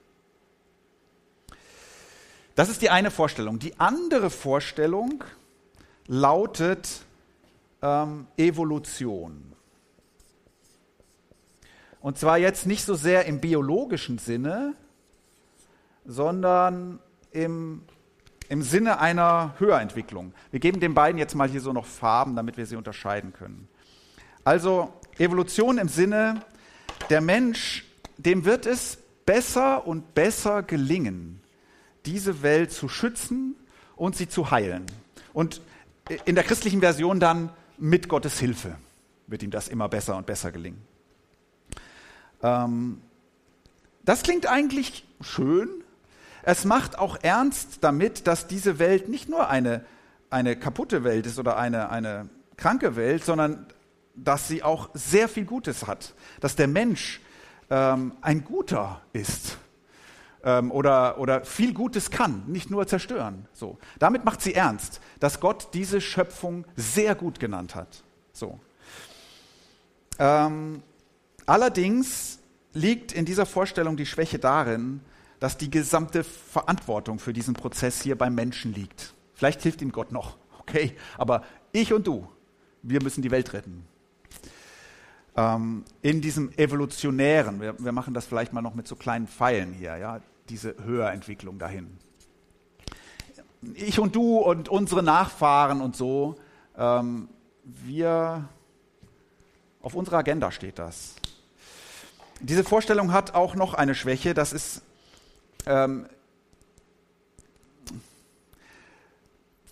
Das 2.56 2.68
ist 2.68 2.82
die 2.82 2.90
eine 2.90 3.12
Vorstellung. 3.12 3.60
Die 3.60 3.80
andere 3.80 4.30
Vorstellung 4.30 5.24
lautet 6.08 7.06
ähm, 7.84 8.26
Evolution. 8.36 9.54
Und 12.02 12.18
zwar 12.18 12.40
jetzt 12.40 12.66
nicht 12.66 12.84
so 12.84 12.96
sehr 12.96 13.26
im 13.26 13.40
biologischen 13.40 14.18
Sinne, 14.18 14.74
sondern 16.04 17.00
im 17.30 17.84
im 18.52 18.64
Sinne 18.64 19.00
einer 19.00 19.56
Höherentwicklung. 19.60 20.34
Wir 20.52 20.60
geben 20.60 20.82
den 20.82 20.94
beiden 20.94 21.18
jetzt 21.18 21.36
mal 21.36 21.48
hier 21.48 21.62
so 21.62 21.72
noch 21.72 21.86
Farben, 21.86 22.36
damit 22.36 22.58
wir 22.58 22.66
sie 22.66 22.76
unterscheiden 22.76 23.32
können. 23.32 23.70
Also 24.44 24.92
Evolution 25.18 25.78
im 25.78 25.88
Sinne, 25.88 26.42
der 27.10 27.22
Mensch, 27.22 27.86
dem 28.18 28.44
wird 28.44 28.66
es 28.66 28.98
besser 29.26 29.88
und 29.88 30.16
besser 30.16 30.64
gelingen, 30.64 31.40
diese 32.06 32.44
Welt 32.44 32.74
zu 32.74 32.90
schützen 32.90 33.56
und 33.96 34.18
sie 34.18 34.28
zu 34.28 34.52
heilen. 34.52 34.86
Und 35.32 35.62
in 36.26 36.36
der 36.36 36.44
christlichen 36.44 36.82
Version 36.82 37.22
dann 37.22 37.52
mit 37.78 38.10
Gottes 38.10 38.38
Hilfe 38.38 38.76
wird 39.28 39.44
ihm 39.44 39.52
das 39.52 39.70
immer 39.70 39.88
besser 39.88 40.18
und 40.18 40.26
besser 40.26 40.52
gelingen. 40.52 40.82
Ähm, 42.44 43.02
das 44.04 44.24
klingt 44.24 44.46
eigentlich 44.46 45.08
schön, 45.22 45.70
es 46.44 46.66
macht 46.66 46.98
auch 46.98 47.18
ernst 47.22 47.80
damit, 47.82 48.28
dass 48.28 48.48
diese 48.48 48.80
Welt 48.80 49.10
nicht 49.10 49.30
nur 49.30 49.50
eine, 49.50 49.86
eine 50.30 50.56
kaputte 50.56 51.04
Welt 51.04 51.26
ist 51.26 51.40
oder 51.40 51.58
eine, 51.58 51.90
eine 51.90 52.30
kranke 52.58 52.96
Welt, 52.96 53.24
sondern 53.24 53.66
dass 54.16 54.48
sie 54.48 54.64
auch 54.64 54.90
sehr 54.94 55.30
viel 55.30 55.46
Gutes 55.46 55.88
hat. 55.88 56.14
Dass 56.40 56.56
der 56.56 56.68
Mensch 56.68 57.22
ähm, 57.70 58.14
ein 58.22 58.44
Guter 58.44 59.02
ist 59.14 59.58
ähm, 60.44 60.72
oder, 60.72 61.20
oder 61.20 61.46
viel 61.46 61.74
Gutes 61.74 62.12
kann, 62.12 62.44
nicht 62.48 62.70
nur 62.70 62.88
zerstören. 62.88 63.48
So. 63.54 63.78
Damit 64.00 64.26
macht 64.26 64.42
sie 64.42 64.54
ernst, 64.54 65.00
dass 65.20 65.40
Gott 65.40 65.70
diese 65.74 66.02
Schöpfung 66.02 66.66
sehr 66.76 67.16
gut 67.16 67.40
genannt 67.40 67.76
hat. 67.76 68.04
So. 68.34 68.60
Ähm, 70.20 70.84
allerdings 71.46 72.40
liegt 72.74 73.12
in 73.12 73.26
dieser 73.26 73.46
Vorstellung 73.46 73.98
die 73.98 74.06
Schwäche 74.06 74.40
darin, 74.40 75.02
dass 75.42 75.58
die 75.58 75.72
gesamte 75.72 76.24
Verantwortung 76.24 77.18
für 77.18 77.34
diesen 77.34 77.56
Prozess 77.56 78.00
hier 78.00 78.16
beim 78.16 78.36
Menschen 78.36 78.76
liegt. 78.76 79.16
Vielleicht 79.34 79.64
hilft 79.64 79.82
ihm 79.82 79.92
Gott 79.92 80.12
noch, 80.12 80.38
okay, 80.60 80.96
aber 81.18 81.44
ich 81.72 81.92
und 81.94 82.06
du, 82.06 82.28
wir 82.84 83.02
müssen 83.02 83.24
die 83.24 83.32
Welt 83.32 83.52
retten. 83.52 83.84
Ähm, 85.36 85.84
in 86.04 86.22
diesem 86.22 86.52
evolutionären, 86.58 87.60
wir, 87.60 87.76
wir, 87.80 87.92
machen 87.92 88.14
das 88.14 88.26
vielleicht 88.26 88.54
mal 88.54 88.62
noch 88.62 88.76
mit 88.76 88.88
so 88.88 88.96
kleinen 88.96 89.28
Pfeilen 89.28 89.74
hier, 89.74 89.98
ja, 89.98 90.22
diese 90.48 90.76
Höherentwicklung 90.84 91.58
dahin. 91.58 91.98
Ich 93.74 94.00
und 94.00 94.16
du 94.16 94.38
und 94.38 94.70
unsere 94.70 95.02
Nachfahren 95.02 95.82
und 95.82 95.96
so, 95.96 96.36
ähm, 96.78 97.30
wir, 97.64 98.48
auf 99.82 99.96
unserer 99.96 100.18
Agenda 100.18 100.52
steht 100.52 100.78
das. 100.78 101.16
Diese 102.42 102.64
Vorstellung 102.64 103.12
hat 103.12 103.34
auch 103.34 103.56
noch 103.56 103.74
eine 103.74 103.96
Schwäche, 103.96 104.36
das 104.36 104.54
ist 104.54 104.84
ähm, 105.66 106.08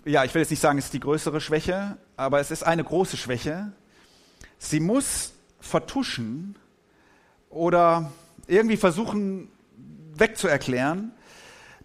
ja, 0.06 0.24
ich 0.24 0.34
will 0.34 0.42
jetzt 0.42 0.50
nicht 0.50 0.60
sagen, 0.60 0.78
es 0.78 0.86
ist 0.86 0.94
die 0.94 1.00
größere 1.00 1.42
Schwäche, 1.42 1.98
aber 2.18 2.40
es 2.40 2.52
ist 2.52 2.64
eine 2.64 2.84
große 2.84 3.18
Schwäche. 3.18 3.72
Sie 4.58 4.80
muss 4.80 5.34
vertuschen 5.60 6.56
oder 7.50 8.12
irgendwie 8.48 8.78
versuchen 8.78 9.50
wegzuerklären, 10.14 11.12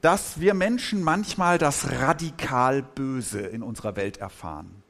dass 0.01 0.41
wir 0.41 0.55
Menschen 0.55 1.03
manchmal 1.03 1.59
das 1.59 1.91
radikal 1.93 2.83
Böse 2.83 3.41
in 3.41 3.63
unserer 3.63 3.97
Welt 3.97 4.19
erfahren. 4.19 4.83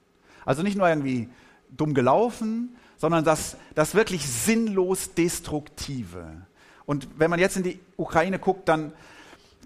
Also 0.44 0.62
nicht 0.62 0.76
nur 0.76 0.88
irgendwie 0.88 1.28
dumm 1.70 1.94
gelaufen, 1.94 2.76
sondern 2.96 3.24
das, 3.24 3.56
das 3.74 3.94
wirklich 3.94 4.26
sinnlos 4.26 5.14
Destruktive. 5.14 6.46
Und 6.86 7.08
wenn 7.16 7.30
man 7.30 7.40
jetzt 7.40 7.56
in 7.56 7.62
die 7.62 7.80
Ukraine 7.96 8.38
guckt, 8.38 8.68
dann 8.68 8.92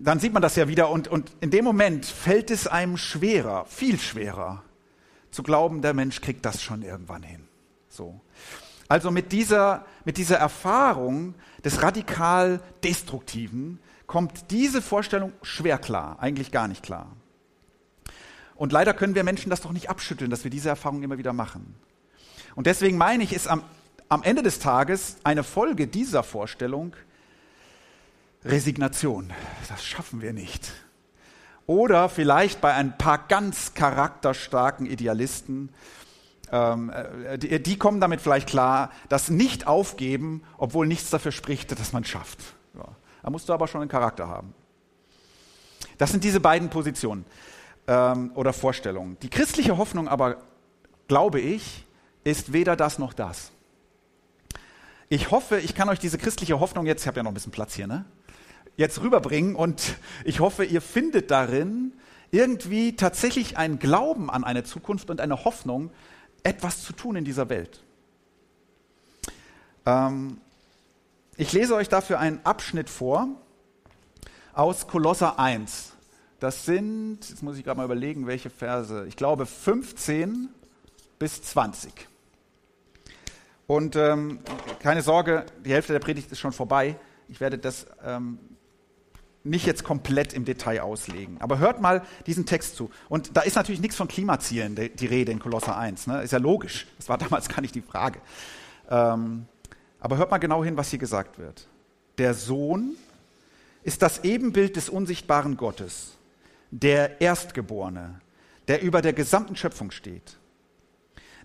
dann 0.00 0.20
sieht 0.20 0.32
man 0.32 0.42
das 0.42 0.56
ja 0.56 0.68
wieder 0.68 0.90
und, 0.90 1.08
und 1.08 1.30
in 1.40 1.50
dem 1.50 1.64
Moment 1.64 2.06
fällt 2.06 2.50
es 2.50 2.66
einem 2.66 2.96
schwerer, 2.96 3.64
viel 3.66 3.98
schwerer, 3.98 4.62
zu 5.30 5.42
glauben, 5.42 5.82
der 5.82 5.94
Mensch 5.94 6.20
kriegt 6.20 6.44
das 6.44 6.62
schon 6.62 6.82
irgendwann 6.82 7.22
hin. 7.22 7.44
So. 7.88 8.20
Also 8.88 9.10
mit 9.10 9.32
dieser, 9.32 9.84
mit 10.04 10.16
dieser 10.16 10.38
Erfahrung 10.38 11.34
des 11.64 11.82
radikal 11.82 12.60
Destruktiven 12.82 13.78
kommt 14.06 14.50
diese 14.50 14.80
Vorstellung 14.80 15.32
schwer 15.42 15.78
klar, 15.78 16.16
eigentlich 16.20 16.50
gar 16.50 16.68
nicht 16.68 16.82
klar. 16.82 17.14
Und 18.54 18.72
leider 18.72 18.94
können 18.94 19.14
wir 19.14 19.22
Menschen 19.22 19.50
das 19.50 19.60
doch 19.60 19.72
nicht 19.72 19.90
abschütteln, 19.90 20.30
dass 20.30 20.44
wir 20.44 20.50
diese 20.50 20.70
Erfahrung 20.70 21.02
immer 21.02 21.18
wieder 21.18 21.32
machen. 21.32 21.74
Und 22.54 22.66
deswegen 22.66 22.96
meine 22.96 23.22
ich, 23.22 23.32
ist 23.32 23.46
am, 23.46 23.62
am 24.08 24.22
Ende 24.22 24.42
des 24.42 24.58
Tages 24.58 25.16
eine 25.22 25.44
Folge 25.44 25.86
dieser 25.86 26.22
Vorstellung 26.22 26.94
Resignation. 28.44 29.32
Das 29.68 29.84
schaffen 29.84 30.20
wir 30.20 30.32
nicht. 30.32 30.72
Oder 31.66 32.08
vielleicht 32.08 32.60
bei 32.60 32.72
ein 32.72 32.96
paar 32.96 33.18
ganz 33.28 33.74
charakterstarken 33.74 34.86
Idealisten, 34.86 35.70
ähm, 36.50 36.90
äh, 36.90 37.38
die, 37.38 37.62
die, 37.62 37.76
kommen 37.76 38.00
damit 38.00 38.22
vielleicht 38.22 38.48
klar, 38.48 38.90
das 39.10 39.28
Nicht-Aufgeben, 39.28 40.42
obwohl 40.56 40.86
nichts 40.86 41.10
dafür 41.10 41.32
spricht, 41.32 41.78
dass 41.78 41.92
man 41.92 42.04
es 42.04 42.08
schafft. 42.08 42.38
Ja. 42.74 42.88
Da 43.22 43.30
musst 43.30 43.48
du 43.48 43.52
aber 43.52 43.68
schon 43.68 43.82
einen 43.82 43.90
Charakter 43.90 44.28
haben. 44.28 44.54
Das 45.98 46.10
sind 46.10 46.24
diese 46.24 46.40
beiden 46.40 46.70
Positionen 46.70 47.26
ähm, 47.86 48.32
oder 48.34 48.54
Vorstellungen. 48.54 49.18
Die 49.20 49.28
christliche 49.28 49.76
Hoffnung 49.76 50.08
aber, 50.08 50.38
glaube 51.06 51.40
ich, 51.40 51.84
ist 52.24 52.52
weder 52.52 52.76
das 52.76 52.98
noch 52.98 53.12
das. 53.12 53.52
Ich 55.10 55.30
hoffe, 55.30 55.58
ich 55.58 55.74
kann 55.74 55.88
euch 55.88 55.98
diese 55.98 56.16
christliche 56.16 56.60
Hoffnung 56.60 56.86
jetzt, 56.86 57.02
ich 57.02 57.08
habe 57.08 57.18
ja 57.18 57.22
noch 57.22 57.30
ein 57.30 57.34
bisschen 57.34 57.52
Platz 57.52 57.74
hier, 57.74 57.86
ne? 57.86 58.04
Jetzt 58.78 59.02
rüberbringen 59.02 59.56
und 59.56 59.96
ich 60.24 60.40
hoffe, 60.40 60.64
ihr 60.64 60.80
findet 60.80 61.30
darin 61.30 61.92
irgendwie 62.30 62.94
tatsächlich 62.96 63.58
einen 63.58 63.78
Glauben 63.78 64.30
an 64.30 64.44
eine 64.44 64.62
Zukunft 64.64 65.10
und 65.10 65.20
eine 65.20 65.44
Hoffnung, 65.44 65.90
etwas 66.44 66.84
zu 66.84 66.92
tun 66.92 67.16
in 67.16 67.24
dieser 67.24 67.48
Welt. 67.48 67.82
Ähm, 69.84 70.38
ich 71.36 71.52
lese 71.52 71.74
euch 71.74 71.88
dafür 71.88 72.20
einen 72.20 72.40
Abschnitt 72.44 72.88
vor 72.88 73.28
aus 74.52 74.86
Kolosser 74.86 75.40
1. 75.40 75.92
Das 76.38 76.64
sind, 76.64 77.28
jetzt 77.28 77.42
muss 77.42 77.58
ich 77.58 77.64
gerade 77.64 77.78
mal 77.78 77.84
überlegen, 77.84 78.28
welche 78.28 78.48
Verse, 78.48 79.06
ich 79.08 79.16
glaube 79.16 79.44
15 79.44 80.50
bis 81.18 81.42
20. 81.42 81.92
Und 83.66 83.96
ähm, 83.96 84.38
keine 84.78 85.02
Sorge, 85.02 85.46
die 85.64 85.72
Hälfte 85.72 85.92
der 85.92 86.00
Predigt 86.00 86.30
ist 86.30 86.38
schon 86.38 86.52
vorbei. 86.52 86.96
Ich 87.28 87.40
werde 87.40 87.58
das 87.58 87.86
ähm, 88.04 88.38
nicht 89.48 89.66
jetzt 89.66 89.84
komplett 89.84 90.32
im 90.32 90.44
Detail 90.44 90.80
auslegen. 90.80 91.36
Aber 91.40 91.58
hört 91.58 91.80
mal 91.80 92.02
diesen 92.26 92.46
Text 92.46 92.76
zu. 92.76 92.90
Und 93.08 93.36
da 93.36 93.42
ist 93.42 93.56
natürlich 93.56 93.80
nichts 93.80 93.96
von 93.96 94.08
Klimazielen 94.08 94.74
die, 94.74 95.06
Rede 95.06 95.32
in 95.32 95.38
Kolosser 95.38 95.76
1. 95.76 96.06
Ne? 96.06 96.22
Ist 96.22 96.32
ja 96.32 96.38
logisch. 96.38 96.86
Das 96.96 97.08
war 97.08 97.18
damals 97.18 97.48
gar 97.48 97.60
nicht 97.60 97.74
die 97.74 97.82
Frage. 97.82 98.20
Ähm, 98.88 99.46
aber 100.00 100.16
hört 100.16 100.30
mal 100.30 100.38
genau 100.38 100.64
hin, 100.64 100.76
was 100.76 100.90
hier 100.90 100.98
gesagt 100.98 101.38
wird. 101.38 101.66
Der 102.18 102.34
Sohn 102.34 102.96
ist 103.82 104.02
das 104.02 104.24
Ebenbild 104.24 104.76
des 104.76 104.88
unsichtbaren 104.88 105.56
Gottes, 105.56 106.16
der 106.70 107.20
Erstgeborene, 107.20 108.20
der 108.66 108.82
über 108.82 109.02
der 109.02 109.12
gesamten 109.12 109.56
Schöpfung 109.56 109.90
steht. 109.90 110.37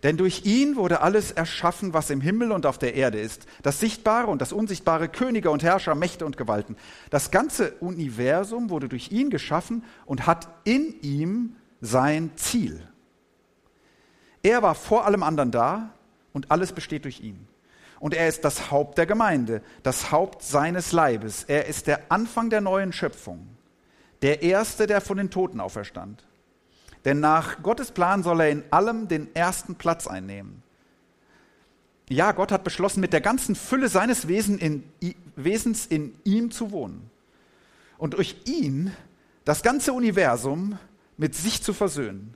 Denn 0.03 0.17
durch 0.17 0.45
ihn 0.45 0.75
wurde 0.75 0.99
alles 0.99 1.31
erschaffen, 1.31 1.93
was 1.93 2.09
im 2.09 2.19
Himmel 2.19 2.51
und 2.51 2.65
auf 2.65 2.77
der 2.77 2.93
Erde 2.95 3.19
ist. 3.19 3.45
Das 3.61 3.79
Sichtbare 3.79 4.27
und 4.27 4.41
das 4.41 4.51
Unsichtbare, 4.51 5.07
Könige 5.07 5.49
und 5.49 5.63
Herrscher, 5.63 5.95
Mächte 5.95 6.25
und 6.25 6.35
Gewalten. 6.35 6.75
Das 7.09 7.31
ganze 7.31 7.71
Universum 7.79 8.69
wurde 8.69 8.89
durch 8.89 9.11
ihn 9.11 9.29
geschaffen 9.29 9.83
und 10.05 10.27
hat 10.27 10.49
in 10.65 10.93
ihm 11.01 11.55
sein 11.79 12.31
Ziel. 12.35 12.85
Er 14.43 14.61
war 14.61 14.75
vor 14.75 15.05
allem 15.05 15.23
anderen 15.23 15.51
da 15.51 15.93
und 16.33 16.51
alles 16.51 16.73
besteht 16.73 17.05
durch 17.05 17.21
ihn. 17.21 17.47
Und 18.01 18.13
er 18.13 18.27
ist 18.27 18.43
das 18.43 18.69
Haupt 18.69 18.97
der 18.97 19.05
Gemeinde, 19.05 19.61
das 19.83 20.11
Haupt 20.11 20.43
seines 20.43 20.91
Leibes. 20.91 21.45
Er 21.45 21.67
ist 21.67 21.87
der 21.87 22.11
Anfang 22.11 22.49
der 22.49 22.59
neuen 22.59 22.91
Schöpfung, 22.91 23.47
der 24.21 24.41
Erste, 24.41 24.85
der 24.85 24.99
von 24.99 25.15
den 25.15 25.29
Toten 25.29 25.61
auferstand. 25.61 26.25
Denn 27.05 27.19
nach 27.19 27.61
Gottes 27.61 27.91
Plan 27.91 28.23
soll 28.23 28.41
er 28.41 28.49
in 28.49 28.63
allem 28.71 29.07
den 29.07 29.33
ersten 29.35 29.75
Platz 29.75 30.07
einnehmen. 30.07 30.63
Ja, 32.09 32.31
Gott 32.31 32.51
hat 32.51 32.63
beschlossen, 32.63 33.01
mit 33.01 33.13
der 33.13 33.21
ganzen 33.21 33.55
Fülle 33.55 33.89
seines 33.89 34.27
Wesen 34.27 34.59
in, 34.59 34.83
Wesens 35.35 35.85
in 35.85 36.15
ihm 36.23 36.51
zu 36.51 36.71
wohnen. 36.71 37.09
Und 37.97 38.13
durch 38.13 38.35
ihn 38.45 38.91
das 39.45 39.63
ganze 39.63 39.93
Universum 39.93 40.77
mit 41.17 41.35
sich 41.35 41.61
zu 41.63 41.73
versöhnen. 41.73 42.35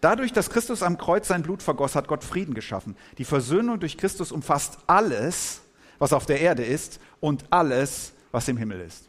Dadurch, 0.00 0.32
dass 0.32 0.50
Christus 0.50 0.82
am 0.82 0.98
Kreuz 0.98 1.28
sein 1.28 1.42
Blut 1.42 1.62
vergoss, 1.62 1.94
hat 1.94 2.08
Gott 2.08 2.24
Frieden 2.24 2.54
geschaffen. 2.54 2.96
Die 3.18 3.24
Versöhnung 3.24 3.80
durch 3.80 3.96
Christus 3.96 4.32
umfasst 4.32 4.78
alles, 4.86 5.62
was 5.98 6.12
auf 6.12 6.26
der 6.26 6.40
Erde 6.40 6.64
ist 6.64 7.00
und 7.20 7.44
alles, 7.50 8.12
was 8.32 8.48
im 8.48 8.56
Himmel 8.56 8.80
ist. 8.80 9.08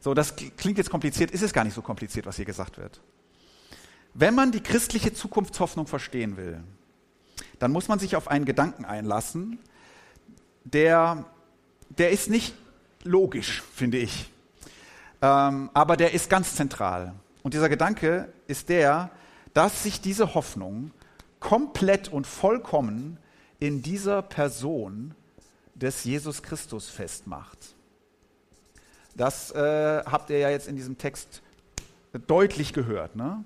So, 0.00 0.14
das 0.14 0.34
klingt 0.36 0.78
jetzt 0.78 0.90
kompliziert, 0.90 1.30
ist 1.30 1.42
es 1.42 1.52
gar 1.52 1.64
nicht 1.64 1.74
so 1.74 1.82
kompliziert, 1.82 2.26
was 2.26 2.36
hier 2.36 2.44
gesagt 2.44 2.78
wird. 2.78 3.00
Wenn 4.14 4.34
man 4.34 4.52
die 4.52 4.60
christliche 4.60 5.12
Zukunftshoffnung 5.12 5.86
verstehen 5.86 6.36
will, 6.36 6.62
dann 7.58 7.72
muss 7.72 7.88
man 7.88 7.98
sich 7.98 8.14
auf 8.16 8.28
einen 8.28 8.44
Gedanken 8.44 8.84
einlassen, 8.84 9.58
der, 10.64 11.24
der 11.90 12.10
ist 12.10 12.30
nicht 12.30 12.54
logisch, 13.02 13.62
finde 13.74 13.98
ich, 13.98 14.30
ähm, 15.20 15.70
aber 15.74 15.96
der 15.96 16.14
ist 16.14 16.30
ganz 16.30 16.54
zentral. 16.54 17.14
Und 17.42 17.54
dieser 17.54 17.68
Gedanke 17.68 18.32
ist 18.46 18.68
der, 18.68 19.10
dass 19.52 19.82
sich 19.82 20.00
diese 20.00 20.34
Hoffnung 20.34 20.92
komplett 21.40 22.08
und 22.08 22.26
vollkommen 22.26 23.18
in 23.58 23.82
dieser 23.82 24.22
Person 24.22 25.14
des 25.74 26.04
Jesus 26.04 26.42
Christus 26.42 26.88
festmacht. 26.88 27.58
Das 29.16 29.50
äh, 29.50 30.02
habt 30.04 30.30
ihr 30.30 30.38
ja 30.38 30.50
jetzt 30.50 30.68
in 30.68 30.76
diesem 30.76 30.98
Text 30.98 31.42
deutlich 32.26 32.72
gehört. 32.72 33.16
Ne? 33.16 33.44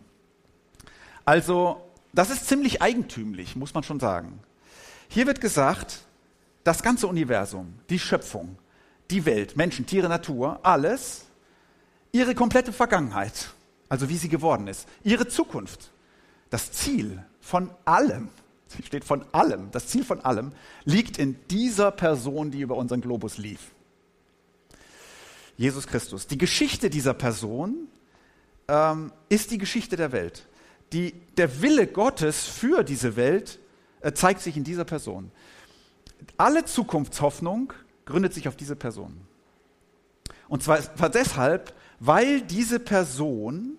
Also, 1.28 1.82
das 2.14 2.30
ist 2.30 2.46
ziemlich 2.46 2.80
eigentümlich, 2.80 3.54
muss 3.54 3.74
man 3.74 3.82
schon 3.82 4.00
sagen. 4.00 4.40
Hier 5.08 5.26
wird 5.26 5.42
gesagt, 5.42 5.98
das 6.64 6.82
ganze 6.82 7.06
Universum, 7.06 7.74
die 7.90 7.98
Schöpfung, 7.98 8.56
die 9.10 9.26
Welt, 9.26 9.54
Menschen, 9.54 9.84
Tiere, 9.84 10.08
Natur, 10.08 10.58
alles, 10.62 11.26
ihre 12.12 12.34
komplette 12.34 12.72
Vergangenheit, 12.72 13.50
also 13.90 14.08
wie 14.08 14.16
sie 14.16 14.30
geworden 14.30 14.68
ist, 14.68 14.88
ihre 15.04 15.28
Zukunft, 15.28 15.90
das 16.48 16.72
Ziel 16.72 17.22
von 17.42 17.68
allem, 17.84 18.30
steht 18.86 19.04
von 19.04 19.22
allem, 19.32 19.70
das 19.70 19.88
Ziel 19.88 20.04
von 20.04 20.22
allem 20.22 20.52
liegt 20.86 21.18
in 21.18 21.36
dieser 21.50 21.90
Person, 21.90 22.50
die 22.50 22.62
über 22.62 22.76
unseren 22.76 23.02
Globus 23.02 23.36
lief. 23.36 23.72
Jesus 25.58 25.86
Christus. 25.86 26.26
Die 26.26 26.38
Geschichte 26.38 26.88
dieser 26.88 27.12
Person 27.12 27.86
ähm, 28.66 29.12
ist 29.28 29.50
die 29.50 29.58
Geschichte 29.58 29.96
der 29.96 30.12
Welt 30.12 30.46
die, 30.92 31.12
der 31.36 31.60
Wille 31.62 31.86
Gottes 31.86 32.46
für 32.46 32.82
diese 32.82 33.16
Welt 33.16 33.58
äh, 34.00 34.12
zeigt 34.12 34.40
sich 34.40 34.56
in 34.56 34.64
dieser 34.64 34.84
Person. 34.84 35.30
Alle 36.36 36.64
Zukunftshoffnung 36.64 37.72
gründet 38.04 38.34
sich 38.34 38.48
auf 38.48 38.56
diese 38.56 38.76
Person. 38.76 39.20
Und 40.48 40.62
zwar, 40.62 40.80
zwar 40.80 41.10
deshalb, 41.10 41.74
weil 42.00 42.40
diese 42.42 42.80
Person, 42.80 43.76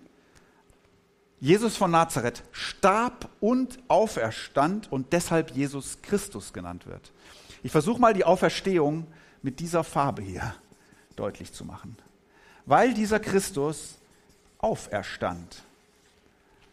Jesus 1.40 1.76
von 1.76 1.90
Nazareth, 1.90 2.42
starb 2.52 3.28
und 3.40 3.78
auferstand 3.88 4.92
und 4.92 5.12
deshalb 5.12 5.50
Jesus 5.52 5.98
Christus 6.02 6.52
genannt 6.52 6.86
wird. 6.86 7.12
Ich 7.62 7.72
versuche 7.72 8.00
mal 8.00 8.14
die 8.14 8.24
Auferstehung 8.24 9.06
mit 9.42 9.58
dieser 9.58 9.84
Farbe 9.84 10.22
hier 10.22 10.54
deutlich 11.16 11.52
zu 11.52 11.64
machen. 11.64 11.96
Weil 12.66 12.94
dieser 12.94 13.20
Christus 13.20 13.96
auferstand. 14.58 15.64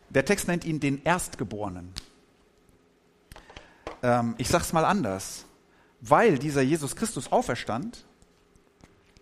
Der 0.10 0.26
Text 0.26 0.48
nennt 0.48 0.66
ihn 0.66 0.80
den 0.80 1.04
Erstgeborenen. 1.04 1.94
Ähm, 4.04 4.36
ich 4.38 4.48
sage 4.48 4.64
es 4.64 4.74
mal 4.74 4.86
anders. 4.86 5.46
Weil 6.00 6.38
dieser 6.38 6.62
Jesus 6.62 6.96
Christus 6.96 7.32
auferstand, 7.32 8.06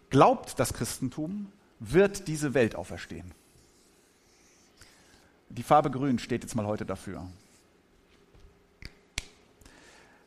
glaubt 0.09 0.59
das 0.59 0.73
Christentum, 0.73 1.51
wird 1.79 2.27
diese 2.27 2.53
Welt 2.53 2.75
auferstehen. 2.75 3.31
Die 5.49 5.63
Farbe 5.63 5.89
grün 5.89 6.19
steht 6.19 6.43
jetzt 6.43 6.55
mal 6.55 6.65
heute 6.65 6.85
dafür. 6.85 7.25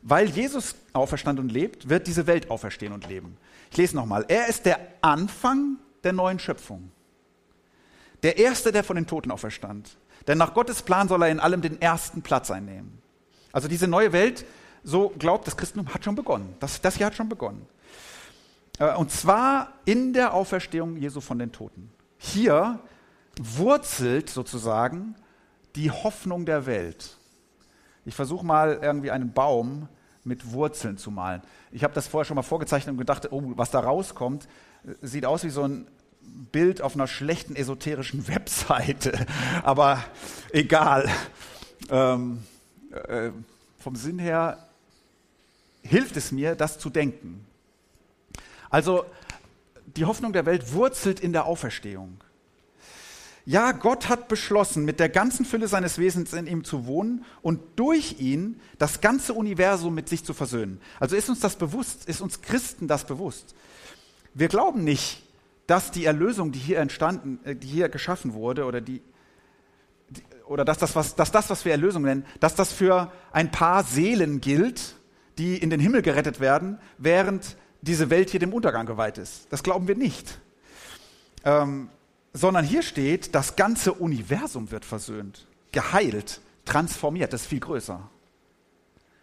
Weil 0.01 0.29
Jesus 0.29 0.75
auferstand 0.93 1.39
und 1.39 1.51
lebt, 1.51 1.89
wird 1.89 2.07
diese 2.07 2.25
Welt 2.25 2.49
auferstehen 2.49 2.93
und 2.93 3.07
leben. 3.07 3.37
Ich 3.69 3.77
lese 3.77 3.95
nochmal. 3.95 4.25
Er 4.27 4.47
ist 4.47 4.65
der 4.65 4.79
Anfang 5.01 5.77
der 6.03 6.13
neuen 6.13 6.39
Schöpfung. 6.39 6.91
Der 8.23 8.37
Erste, 8.37 8.71
der 8.71 8.83
von 8.83 8.95
den 8.95 9.07
Toten 9.07 9.29
auferstand. 9.31 9.97
Denn 10.29 10.37
nach 10.37 10.53
Gottes 10.53 10.83
Plan 10.83 11.07
soll 11.07 11.23
er 11.23 11.29
in 11.29 11.39
allem 11.39 11.63
den 11.63 11.81
ersten 11.81 12.21
Platz 12.21 12.51
einnehmen. 12.51 13.01
Also 13.51 13.67
diese 13.67 13.87
neue 13.87 14.13
Welt, 14.13 14.45
so 14.83 15.09
glaubt 15.17 15.47
das 15.47 15.57
Christentum, 15.57 15.91
hat 15.91 16.05
schon 16.05 16.13
begonnen. 16.13 16.53
Das, 16.59 16.81
das 16.81 16.97
hier 16.97 17.07
hat 17.07 17.15
schon 17.15 17.29
begonnen. 17.29 17.65
Äh, 18.77 18.93
und 18.93 19.09
zwar 19.09 19.73
in 19.85 20.13
der 20.13 20.35
Auferstehung 20.35 20.97
Jesu 20.97 21.19
von 21.19 21.39
den 21.39 21.51
Toten. 21.51 21.89
Hier 22.19 22.77
wurzelt 23.41 24.29
sozusagen 24.29 25.15
die 25.75 25.89
Hoffnung 25.89 26.45
der 26.45 26.67
Welt. 26.67 27.17
Ich 28.05 28.13
versuche 28.13 28.45
mal 28.45 28.77
irgendwie 28.83 29.09
einen 29.09 29.33
Baum 29.33 29.89
mit 30.23 30.51
Wurzeln 30.51 30.99
zu 30.99 31.09
malen. 31.09 31.41
Ich 31.71 31.83
habe 31.83 31.95
das 31.95 32.07
vorher 32.07 32.25
schon 32.25 32.35
mal 32.35 32.43
vorgezeichnet 32.43 32.93
und 32.93 32.99
gedacht, 32.99 33.31
oh, 33.31 33.41
was 33.55 33.71
da 33.71 33.79
rauskommt, 33.79 34.47
sieht 35.01 35.25
aus 35.25 35.43
wie 35.43 35.49
so 35.49 35.63
ein 35.63 35.87
Bild 36.51 36.81
auf 36.81 36.95
einer 36.95 37.07
schlechten 37.07 37.55
esoterischen 37.55 38.27
Webseite. 38.27 39.25
Aber 39.63 40.03
egal. 40.51 41.09
Ähm, 41.89 42.43
äh, 42.91 43.31
vom 43.79 43.95
Sinn 43.95 44.19
her 44.19 44.67
hilft 45.81 46.17
es 46.17 46.31
mir, 46.31 46.55
das 46.55 46.79
zu 46.79 46.89
denken. 46.89 47.45
Also 48.69 49.05
die 49.95 50.05
Hoffnung 50.05 50.33
der 50.33 50.45
Welt 50.45 50.73
wurzelt 50.73 51.19
in 51.19 51.33
der 51.33 51.45
Auferstehung. 51.45 52.21
Ja, 53.45 53.71
Gott 53.71 54.09
hat 54.09 54.27
beschlossen, 54.27 54.85
mit 54.85 54.99
der 54.99 55.09
ganzen 55.09 55.43
Fülle 55.43 55.67
seines 55.67 55.97
Wesens 55.97 56.33
in 56.33 56.45
ihm 56.45 56.63
zu 56.63 56.85
wohnen 56.85 57.25
und 57.41 57.61
durch 57.77 58.19
ihn 58.19 58.59
das 58.77 59.01
ganze 59.01 59.33
Universum 59.33 59.95
mit 59.95 60.07
sich 60.07 60.23
zu 60.23 60.35
versöhnen. 60.35 60.79
Also 60.99 61.15
ist 61.15 61.29
uns 61.29 61.39
das 61.39 61.55
bewusst, 61.55 62.07
ist 62.07 62.21
uns 62.21 62.41
Christen 62.41 62.87
das 62.87 63.05
bewusst. 63.05 63.55
Wir 64.35 64.49
glauben 64.49 64.83
nicht, 64.83 65.23
dass 65.69 65.91
die 65.91 66.05
Erlösung, 66.05 66.51
die 66.51 66.59
hier 66.59 66.79
entstanden, 66.79 67.39
äh, 67.43 67.55
die 67.55 67.67
hier 67.67 67.89
geschaffen 67.89 68.33
wurde, 68.33 68.65
oder 68.65 68.81
die, 68.81 69.01
oder 70.47 70.65
dass 70.65 70.79
das, 70.79 70.95
was, 70.95 71.15
dass 71.15 71.31
das, 71.31 71.49
was 71.49 71.63
wir 71.63 71.71
Erlösung 71.71 72.03
nennen, 72.03 72.25
dass 72.39 72.55
das 72.55 72.73
für 72.73 73.11
ein 73.31 73.51
paar 73.51 73.83
Seelen 73.83 74.41
gilt, 74.41 74.95
die 75.37 75.57
in 75.57 75.69
den 75.69 75.79
Himmel 75.79 76.01
gerettet 76.01 76.39
werden, 76.39 76.79
während 76.97 77.55
diese 77.81 78.09
Welt 78.09 78.31
hier 78.31 78.39
dem 78.39 78.53
Untergang 78.53 78.85
geweiht 78.85 79.17
ist. 79.17 79.47
Das 79.51 79.63
glauben 79.63 79.87
wir 79.87 79.95
nicht. 79.95 80.39
Ähm, 81.45 81.89
sondern 82.33 82.65
hier 82.65 82.81
steht, 82.81 83.35
das 83.35 83.55
ganze 83.55 83.93
Universum 83.93 84.71
wird 84.71 84.85
versöhnt, 84.85 85.47
geheilt, 85.71 86.41
transformiert. 86.65 87.31
Das 87.31 87.41
ist 87.41 87.47
viel 87.47 87.59
größer. 87.59 88.09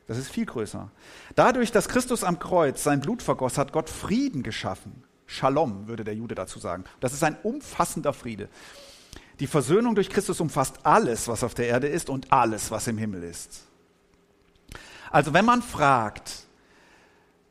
Das 0.07 0.17
ist 0.17 0.29
viel 0.29 0.47
größer. 0.47 0.91
Dadurch, 1.35 1.73
dass 1.73 1.89
Christus 1.89 2.23
am 2.23 2.39
Kreuz 2.39 2.85
sein 2.85 3.01
Blut 3.01 3.23
vergoss, 3.23 3.59
hat 3.59 3.73
Gott 3.73 3.91
Frieden 3.91 4.43
geschaffen. 4.45 5.03
Shalom 5.27 5.89
würde 5.89 6.05
der 6.05 6.15
Jude 6.15 6.35
dazu 6.35 6.59
sagen. 6.59 6.85
Das 7.01 7.13
ist 7.13 7.25
ein 7.25 7.37
umfassender 7.43 8.13
Friede. 8.13 8.49
Die 9.41 9.47
Versöhnung 9.47 9.95
durch 9.95 10.09
Christus 10.09 10.41
umfasst 10.41 10.79
alles, 10.85 11.29
was 11.29 11.45
auf 11.45 11.55
der 11.55 11.67
Erde 11.67 11.89
ist 11.89 12.09
und 12.09 12.33
alles, 12.33 12.71
was 12.71 12.87
im 12.87 12.97
Himmel 12.97 13.23
ist. 13.23 13.65
Also 15.11 15.35
wenn 15.35 15.45
man 15.45 15.63
fragt, 15.63 16.47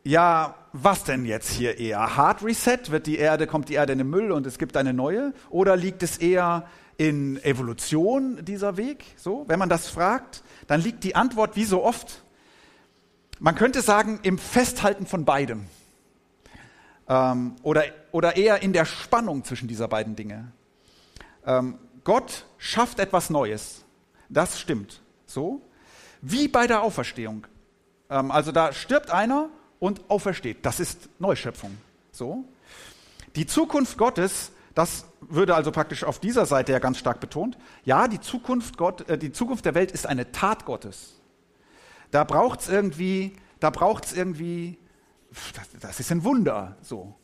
ja, 0.04 0.56
was 0.72 1.04
denn 1.04 1.26
jetzt 1.26 1.50
hier 1.50 1.78
eher? 1.80 2.16
Hard 2.16 2.44
Reset? 2.44 2.80
Wird 2.90 3.08
die 3.08 3.18
Erde, 3.18 3.48
kommt 3.48 3.70
die 3.70 3.74
Erde 3.74 3.94
in 3.94 4.00
den 4.00 4.10
Müll 4.10 4.32
und 4.32 4.46
es 4.46 4.58
gibt 4.58 4.78
eine 4.78 4.94
neue? 4.94 5.34
Oder 5.50 5.76
liegt 5.76 6.04
es 6.04 6.18
eher 6.18 6.68
in 6.98 7.44
Evolution, 7.44 8.44
dieser 8.46 8.78
Weg? 8.78 9.04
So, 9.18 9.46
wenn 9.48 9.60
man 9.60 9.70
das 9.70 9.90
fragt, 9.90 10.44
dann 10.68 10.82
liegt 10.82 11.04
die 11.04 11.16
Antwort 11.16 11.56
wie 11.56 11.66
so 11.66 11.84
oft, 11.84 12.24
man 13.40 13.56
könnte 13.56 13.82
sagen, 13.82 14.20
im 14.24 14.38
Festhalten 14.38 15.06
von 15.06 15.26
beidem. 15.26 15.66
Ähm, 17.08 17.56
oder, 17.64 17.84
oder 18.12 18.36
eher 18.36 18.62
in 18.62 18.74
der 18.74 18.86
Spannung 18.86 19.44
zwischen 19.44 19.68
dieser 19.68 19.88
beiden 19.88 20.16
Dinge. 20.16 20.52
Ähm, 21.46 21.78
Gott 22.04 22.46
schafft 22.58 23.00
etwas 23.00 23.30
Neues. 23.30 23.84
Das 24.30 24.60
stimmt. 24.60 25.02
So. 25.26 25.62
Wie 26.22 26.48
bei 26.48 26.68
der 26.68 26.82
Auferstehung. 26.82 27.46
Ähm, 28.10 28.32
also 28.32 28.52
da 28.52 28.74
stirbt 28.74 29.12
einer 29.12 29.50
und 29.80 30.02
aufersteht. 30.10 30.66
Das 30.66 30.80
ist 30.80 31.10
Neuschöpfung. 31.20 31.78
So. 32.12 32.46
Die 33.36 33.46
Zukunft 33.46 33.98
Gottes, 33.98 34.52
das 34.74 35.06
würde 35.22 35.56
also 35.56 35.72
praktisch 35.72 36.04
auf 36.04 36.20
dieser 36.20 36.46
Seite 36.46 36.72
ja 36.72 36.80
ganz 36.80 36.98
stark 36.98 37.20
betont. 37.20 37.58
Ja, 37.84 38.08
die 38.08 38.20
Zukunft, 38.20 38.78
Gott, 38.78 39.08
äh, 39.10 39.18
die 39.18 39.32
Zukunft 39.32 39.66
der 39.66 39.76
Welt 39.76 39.92
ist 39.92 40.08
eine 40.08 40.32
Tat 40.32 40.66
Gottes. 40.66 41.16
Da 42.12 42.24
braucht 42.24 42.62
es 42.62 42.70
irgendwie, 42.70 43.36
da 43.60 43.70
braucht 43.70 44.06
es 44.06 44.14
irgendwie, 44.14 44.78
das, 45.56 45.68
das, 45.80 46.00
ist 46.00 46.12
ein 46.12 46.24
Wunder, 46.24 46.78
so. 46.82 47.16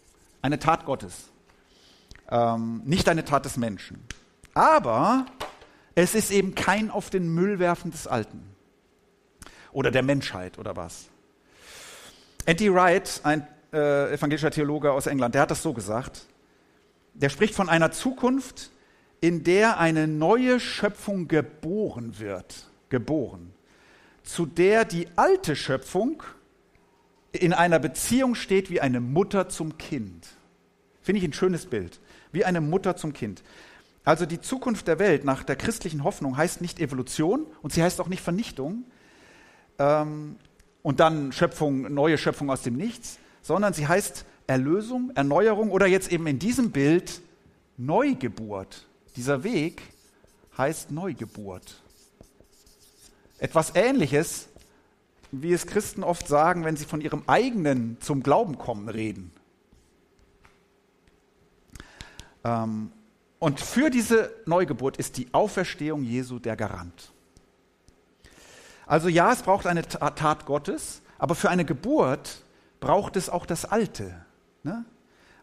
Eine 0.42 0.60
Tat 0.60 0.86
Gottes. 0.86 1.30
Ähm, 2.30 2.82
nicht 2.86 3.08
eine 3.10 3.26
Tat 3.26 3.46
des 3.46 3.58
Menschen. 3.58 4.04
Aber 4.54 5.26
es 5.96 6.16
ist 6.16 6.32
eben 6.32 6.56
kein 6.56 6.90
auf 6.90 7.10
den 7.10 7.34
Müll 7.34 7.60
werfen 7.60 7.92
des 7.92 8.08
Alten. 8.08 8.44
Oder 9.72 9.92
der 9.92 10.04
Menschheit 10.04 10.58
oder 10.58 10.76
was. 10.76 11.10
Andy 12.46 12.74
Wright, 12.74 13.22
ein 13.24 13.48
äh, 13.72 14.14
evangelischer 14.14 14.52
Theologe 14.52 14.92
aus 14.92 15.08
England, 15.08 15.36
der 15.36 15.44
hat 15.44 15.52
das 15.52 15.62
so 15.62 15.74
gesagt. 15.74 16.26
Der 17.14 17.30
spricht 17.30 17.54
von 17.54 17.70
einer 17.70 17.92
Zukunft, 17.92 18.72
in 19.20 19.44
der 19.44 19.80
eine 19.80 20.08
neue 20.08 20.60
Schöpfung 20.60 21.28
geboren 21.28 22.20
wird. 22.20 22.68
Geboren. 22.90 23.54
Zu 24.24 24.46
der 24.46 24.86
die 24.86 25.08
alte 25.16 25.56
Schöpfung 25.56 26.24
in 27.32 27.54
einer 27.54 27.80
Beziehung 27.80 28.36
steht 28.36 28.70
wie 28.70 28.82
eine 28.82 29.00
Mutter 29.00 29.50
zum 29.50 29.78
Kind. 29.78 30.28
Finde 31.02 31.20
ich 31.20 31.26
ein 31.26 31.34
schönes 31.34 31.66
Bild. 31.66 32.00
Wie 32.32 32.46
eine 32.46 32.62
Mutter 32.62 32.96
zum 32.96 33.14
Kind. 33.14 33.44
Also 34.04 34.26
die 34.26 34.42
Zukunft 34.42 34.88
der 34.88 35.00
Welt 35.00 35.26
nach 35.26 35.44
der 35.44 35.56
christlichen 35.56 36.04
Hoffnung 36.04 36.38
heißt 36.38 36.62
nicht 36.62 36.80
Evolution 36.80 37.46
und 37.62 37.72
sie 37.74 37.84
heißt 37.84 38.02
auch 38.02 38.08
nicht 38.08 38.22
Vernichtung, 38.22 38.86
ähm, 39.82 40.38
und 40.84 41.00
dann 41.00 41.32
Schöpfung, 41.32 41.94
neue 41.94 42.18
Schöpfung 42.18 42.50
aus 42.50 42.64
dem 42.64 42.76
Nichts, 42.76 43.20
sondern 43.42 43.74
sie 43.74 43.88
heißt 43.88 44.26
Erlösung, 44.48 45.12
Erneuerung 45.16 45.72
oder 45.72 45.88
jetzt 45.88 46.12
eben 46.12 46.28
in 46.28 46.40
diesem 46.40 46.72
Bild 46.72 47.22
Neugeburt. 47.78 48.88
Dieser 49.16 49.44
Weg 49.44 49.82
heißt 50.58 50.92
Neugeburt. 50.92 51.82
Etwas 53.40 53.76
Ähnliches, 53.76 54.48
wie 55.32 55.54
es 55.54 55.66
Christen 55.66 56.04
oft 56.04 56.28
sagen, 56.28 56.66
wenn 56.66 56.76
sie 56.76 56.86
von 56.86 57.02
ihrem 57.02 57.24
eigenen 57.28 57.98
zum 58.02 58.22
Glauben 58.22 58.58
kommen 58.58 58.90
reden. 58.90 59.32
Ähm, 62.44 62.92
und 63.40 63.60
für 63.60 63.90
diese 63.90 64.32
Neugeburt 64.46 64.98
ist 64.98 65.18
die 65.18 65.34
Auferstehung 65.34 66.04
Jesu 66.04 66.40
der 66.40 66.56
Garant. 66.56 67.12
Also 68.86 69.08
ja, 69.08 69.32
es 69.32 69.42
braucht 69.42 69.68
eine 69.68 69.88
Tat 69.88 70.46
Gottes, 70.46 71.02
aber 71.18 71.34
für 71.34 71.50
eine 71.50 71.66
Geburt 71.66 72.44
braucht 72.80 73.16
es 73.16 73.30
auch 73.30 73.46
das 73.46 73.66
Alte. 73.66 74.26
Ne? 74.64 74.86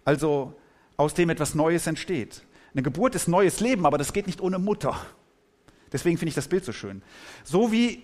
Also 0.04 0.54
aus 0.96 1.14
dem 1.14 1.30
etwas 1.30 1.54
Neues 1.54 1.86
entsteht. 1.86 2.42
Eine 2.74 2.82
Geburt 2.82 3.14
ist 3.14 3.26
neues 3.26 3.60
Leben, 3.60 3.86
aber 3.86 3.96
das 3.96 4.12
geht 4.12 4.26
nicht 4.26 4.40
ohne 4.40 4.58
Mutter. 4.58 4.94
Deswegen 5.90 6.18
finde 6.18 6.28
ich 6.30 6.34
das 6.34 6.48
Bild 6.48 6.64
so 6.64 6.72
schön. 6.72 7.02
So 7.44 7.72
wie 7.72 8.02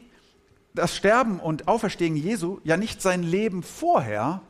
das 0.75 0.97
Sterben 0.97 1.39
und 1.41 1.69
Auferstehen 1.69 2.17
Jesu 2.17 2.59
ja 2.65 2.77
nicht 2.77 3.01
sein 3.01 3.23
Leben 3.23 3.63
vorher 3.63 4.43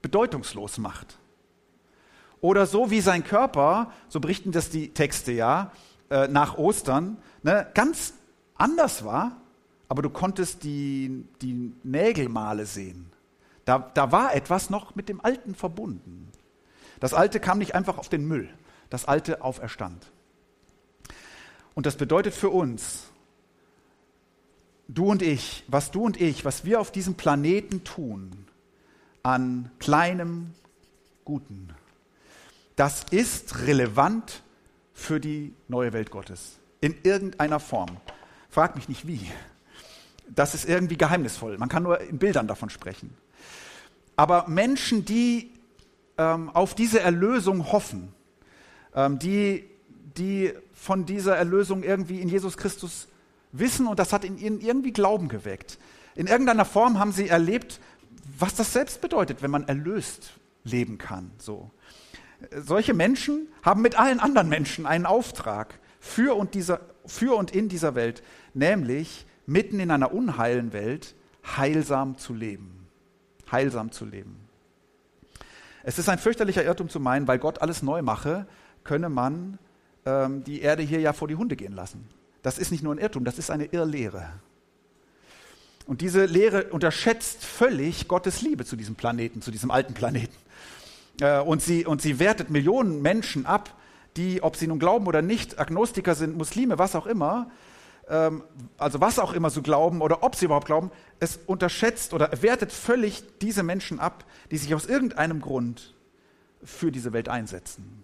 bedeutungslos 0.00 0.78
macht. 0.78 1.18
Oder 2.40 2.66
so 2.66 2.90
wie 2.90 3.00
sein 3.00 3.24
Körper, 3.24 3.92
so 4.08 4.20
berichten 4.20 4.52
das 4.52 4.70
die 4.70 4.94
Texte 4.94 5.32
ja, 5.32 5.72
äh, 6.10 6.28
nach 6.28 6.56
Ostern, 6.56 7.18
ne, 7.42 7.66
ganz 7.74 8.14
anders 8.54 9.04
war, 9.04 9.36
aber 9.88 10.02
du 10.02 10.10
konntest 10.10 10.62
die, 10.64 11.26
die 11.42 11.74
Nägelmale 11.82 12.64
sehen. 12.64 13.10
Da, 13.64 13.90
da 13.92 14.12
war 14.12 14.34
etwas 14.34 14.70
noch 14.70 14.94
mit 14.94 15.08
dem 15.08 15.22
Alten 15.22 15.54
verbunden. 15.54 16.30
Das 17.00 17.12
Alte 17.12 17.40
kam 17.40 17.58
nicht 17.58 17.74
einfach 17.74 17.98
auf 17.98 18.08
den 18.08 18.26
Müll, 18.26 18.48
das 18.88 19.04
Alte 19.04 19.42
auferstand. 19.42 20.10
Und 21.74 21.86
das 21.86 21.96
bedeutet 21.96 22.34
für 22.34 22.50
uns, 22.50 23.08
du 24.88 25.06
und 25.06 25.22
ich, 25.22 25.64
was 25.68 25.90
du 25.90 26.02
und 26.02 26.20
ich, 26.20 26.44
was 26.44 26.64
wir 26.64 26.80
auf 26.80 26.90
diesem 26.90 27.14
Planeten 27.14 27.84
tun, 27.84 28.46
an 29.22 29.70
kleinem 29.78 30.54
Guten, 31.24 31.70
das 32.76 33.04
ist 33.10 33.66
relevant 33.66 34.42
für 34.92 35.20
die 35.20 35.54
neue 35.68 35.92
Welt 35.92 36.10
Gottes. 36.10 36.58
In 36.80 36.94
irgendeiner 37.02 37.60
Form. 37.60 37.98
Frag 38.50 38.76
mich 38.76 38.88
nicht 38.88 39.06
wie 39.06 39.28
das 40.34 40.54
ist 40.54 40.68
irgendwie 40.68 40.96
geheimnisvoll. 40.96 41.58
Man 41.58 41.68
kann 41.68 41.82
nur 41.82 42.00
in 42.00 42.18
Bildern 42.18 42.46
davon 42.46 42.70
sprechen. 42.70 43.14
Aber 44.16 44.48
Menschen, 44.48 45.04
die 45.04 45.52
ähm, 46.16 46.50
auf 46.50 46.74
diese 46.74 47.00
Erlösung 47.00 47.72
hoffen, 47.72 48.12
ähm, 48.94 49.18
die, 49.18 49.64
die 50.16 50.52
von 50.74 51.06
dieser 51.06 51.36
Erlösung 51.36 51.82
irgendwie 51.82 52.20
in 52.20 52.28
Jesus 52.28 52.56
Christus 52.56 53.08
wissen 53.52 53.86
und 53.86 53.98
das 53.98 54.12
hat 54.12 54.24
in 54.24 54.38
ihnen 54.38 54.60
irgendwie 54.60 54.92
Glauben 54.92 55.28
geweckt. 55.28 55.78
In 56.14 56.26
irgendeiner 56.26 56.64
Form 56.64 56.98
haben 56.98 57.12
sie 57.12 57.28
erlebt, 57.28 57.80
was 58.38 58.54
das 58.54 58.72
selbst 58.72 59.00
bedeutet, 59.00 59.42
wenn 59.42 59.50
man 59.50 59.68
erlöst 59.68 60.32
leben 60.64 60.98
kann. 60.98 61.30
So. 61.38 61.70
Solche 62.50 62.94
Menschen 62.94 63.48
haben 63.62 63.82
mit 63.82 63.98
allen 63.98 64.20
anderen 64.20 64.48
Menschen 64.48 64.86
einen 64.86 65.06
Auftrag 65.06 65.78
für 66.00 66.36
und, 66.36 66.54
dieser, 66.54 66.80
für 67.06 67.36
und 67.36 67.50
in 67.50 67.68
dieser 67.68 67.94
Welt, 67.94 68.22
nämlich 68.54 69.26
mitten 69.46 69.80
in 69.80 69.90
einer 69.90 70.12
unheilen 70.12 70.72
Welt 70.72 71.14
heilsam 71.56 72.18
zu 72.18 72.34
leben. 72.34 72.86
Heilsam 73.50 73.90
zu 73.90 74.04
leben. 74.04 74.36
Es 75.82 75.98
ist 75.98 76.08
ein 76.08 76.18
fürchterlicher 76.18 76.64
Irrtum 76.64 76.88
zu 76.88 77.00
meinen, 77.00 77.26
weil 77.26 77.38
Gott 77.38 77.62
alles 77.62 77.82
neu 77.82 78.02
mache, 78.02 78.46
könne 78.84 79.08
man 79.08 79.58
ähm, 80.04 80.44
die 80.44 80.60
Erde 80.60 80.82
hier 80.82 81.00
ja 81.00 81.12
vor 81.12 81.28
die 81.28 81.36
Hunde 81.36 81.56
gehen 81.56 81.72
lassen. 81.72 82.06
Das 82.42 82.58
ist 82.58 82.70
nicht 82.70 82.82
nur 82.82 82.94
ein 82.94 82.98
Irrtum, 82.98 83.24
das 83.24 83.38
ist 83.38 83.50
eine 83.50 83.66
Irrlehre. 83.66 84.32
Und 85.86 86.02
diese 86.02 86.26
Lehre 86.26 86.64
unterschätzt 86.64 87.44
völlig 87.44 88.08
Gottes 88.08 88.42
Liebe 88.42 88.64
zu 88.64 88.76
diesem 88.76 88.94
Planeten, 88.94 89.40
zu 89.40 89.50
diesem 89.50 89.70
alten 89.70 89.94
Planeten. 89.94 90.36
Äh, 91.20 91.40
und, 91.40 91.62
sie, 91.62 91.86
und 91.86 92.02
sie 92.02 92.18
wertet 92.18 92.50
Millionen 92.50 93.00
Menschen 93.02 93.46
ab, 93.46 93.74
die, 94.16 94.42
ob 94.42 94.56
sie 94.56 94.66
nun 94.66 94.78
glauben 94.78 95.06
oder 95.06 95.22
nicht, 95.22 95.58
Agnostiker 95.58 96.14
sind, 96.14 96.36
Muslime, 96.36 96.78
was 96.78 96.94
auch 96.94 97.06
immer, 97.06 97.50
ähm, 98.08 98.42
also 98.76 99.00
was 99.00 99.18
auch 99.18 99.32
immer 99.32 99.50
so 99.50 99.62
glauben 99.62 100.02
oder 100.02 100.22
ob 100.22 100.34
sie 100.34 100.46
überhaupt 100.46 100.66
glauben, 100.66 100.90
es 101.20 101.38
unterschätzt 101.46 102.12
oder 102.12 102.30
wertet 102.42 102.72
völlig 102.72 103.22
diese 103.40 103.62
Menschen 103.62 103.98
ab, 104.00 104.24
die 104.50 104.58
sich 104.58 104.74
aus 104.74 104.86
irgendeinem 104.86 105.40
Grund 105.40 105.94
für 106.62 106.90
diese 106.90 107.12
Welt 107.12 107.28
einsetzen. 107.28 108.02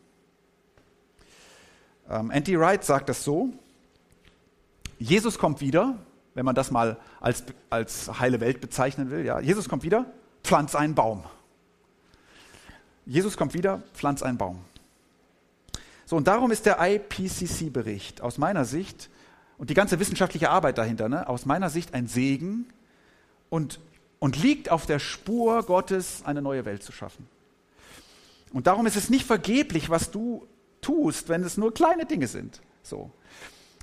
Ähm, 2.09 2.31
Andy 2.31 2.59
Wright 2.59 2.85
sagt 2.85 3.09
das 3.09 3.25
so, 3.25 3.53
Jesus 4.99 5.39
kommt 5.39 5.61
wieder, 5.61 5.99
wenn 6.35 6.45
man 6.45 6.55
das 6.55 6.71
mal 6.71 6.99
als, 7.21 7.45
als 7.71 8.21
heile 8.21 8.41
Welt 8.41 8.61
bezeichnen 8.61 9.11
will. 9.11 9.25
Ja, 9.25 9.41
Jesus 9.41 9.69
kommt 9.69 9.83
wieder, 9.83 10.07
pflanz 10.43 10.75
einen 10.75 10.95
Baum. 10.95 11.25
Jesus 13.07 13.37
kommt 13.37 13.55
wieder, 13.55 13.83
pflanz 13.95 14.23
einen 14.23 14.39
Baum. 14.39 14.61
So, 16.07 16.17
und 16.17 16.27
darum 16.27 16.51
ist 16.51 16.67
der 16.67 16.79
IPCC-Bericht 16.81 18.21
aus 18.21 18.39
meiner 18.39 18.65
Sicht 18.65 19.11
und 19.59 19.71
die 19.71 19.75
ganze 19.75 19.99
wissenschaftliche 20.01 20.51
Arbeit 20.51 20.79
dahinter, 20.79 21.09
ne, 21.09 21.29
aus 21.29 21.47
meiner 21.47 21.71
Sicht 21.71 21.95
ein 21.95 22.09
Segen 22.09 22.67
und, 23.51 23.81
und 24.19 24.43
liegt 24.43 24.71
auf 24.71 24.87
der 24.87 24.99
Spur 24.99 25.63
Gottes, 25.63 26.23
eine 26.25 26.43
neue 26.43 26.65
Welt 26.65 26.83
zu 26.83 26.93
schaffen. 26.93 27.27
Und 28.53 28.67
darum 28.67 28.87
ist 28.87 28.97
es 28.97 29.11
nicht 29.11 29.27
vergeblich, 29.27 29.91
was 29.91 30.11
du 30.11 30.47
tust, 30.81 31.29
wenn 31.29 31.43
es 31.43 31.57
nur 31.57 31.73
kleine 31.73 32.07
Dinge 32.07 32.27
sind. 32.27 32.61
So 32.83 33.11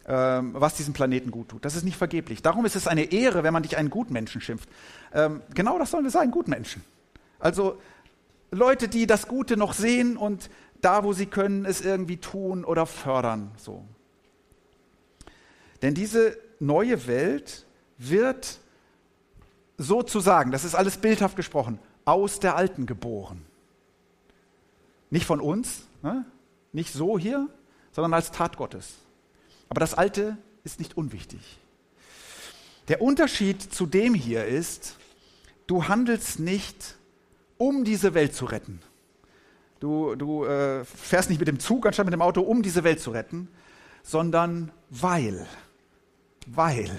was 0.05 0.75
diesem 0.75 0.93
Planeten 0.93 1.31
gut 1.31 1.49
tut. 1.49 1.63
Das 1.63 1.75
ist 1.75 1.83
nicht 1.83 1.97
vergeblich. 1.97 2.41
Darum 2.41 2.65
ist 2.65 2.75
es 2.75 2.87
eine 2.87 3.11
Ehre, 3.11 3.43
wenn 3.43 3.53
man 3.53 3.63
dich 3.63 3.77
einen 3.77 3.89
Gutmenschen 3.89 4.41
schimpft. 4.41 4.67
Ähm, 5.13 5.41
genau 5.53 5.77
das 5.77 5.91
sollen 5.91 6.03
wir 6.03 6.11
sein, 6.11 6.31
Gutmenschen. 6.31 6.83
Also 7.39 7.79
Leute, 8.51 8.87
die 8.87 9.07
das 9.07 9.27
Gute 9.27 9.57
noch 9.57 9.73
sehen 9.73 10.17
und 10.17 10.49
da, 10.81 11.03
wo 11.03 11.13
sie 11.13 11.25
können, 11.27 11.65
es 11.65 11.81
irgendwie 11.81 12.17
tun 12.17 12.65
oder 12.65 12.85
fördern. 12.85 13.51
So. 13.57 13.85
Denn 15.81 15.93
diese 15.93 16.37
neue 16.59 17.07
Welt 17.07 17.65
wird 17.97 18.59
sozusagen, 19.77 20.51
das 20.51 20.63
ist 20.63 20.75
alles 20.75 20.97
bildhaft 20.97 21.35
gesprochen, 21.35 21.79
aus 22.05 22.39
der 22.39 22.55
alten 22.55 22.85
geboren. 22.85 23.45
Nicht 25.09 25.25
von 25.25 25.39
uns, 25.39 25.87
ne? 26.01 26.25
nicht 26.71 26.93
so 26.93 27.17
hier, 27.17 27.47
sondern 27.91 28.13
als 28.13 28.31
Tat 28.31 28.57
Gottes. 28.57 28.95
Aber 29.71 29.79
das 29.79 29.93
Alte 29.93 30.37
ist 30.65 30.79
nicht 30.79 30.97
unwichtig. 30.97 31.39
Der 32.89 33.01
Unterschied 33.01 33.61
zu 33.61 33.85
dem 33.85 34.13
hier 34.13 34.43
ist, 34.43 34.97
du 35.65 35.87
handelst 35.87 36.41
nicht, 36.41 36.97
um 37.57 37.85
diese 37.85 38.13
Welt 38.13 38.35
zu 38.35 38.43
retten. 38.43 38.81
Du, 39.79 40.15
du 40.15 40.43
äh, 40.43 40.83
fährst 40.83 41.29
nicht 41.29 41.39
mit 41.39 41.47
dem 41.47 41.61
Zug 41.61 41.85
anstatt 41.85 42.05
mit 42.05 42.11
dem 42.11 42.21
Auto, 42.21 42.41
um 42.41 42.63
diese 42.63 42.83
Welt 42.83 42.99
zu 42.99 43.11
retten, 43.11 43.47
sondern 44.03 44.73
weil, 44.89 45.47
weil, 46.47 46.91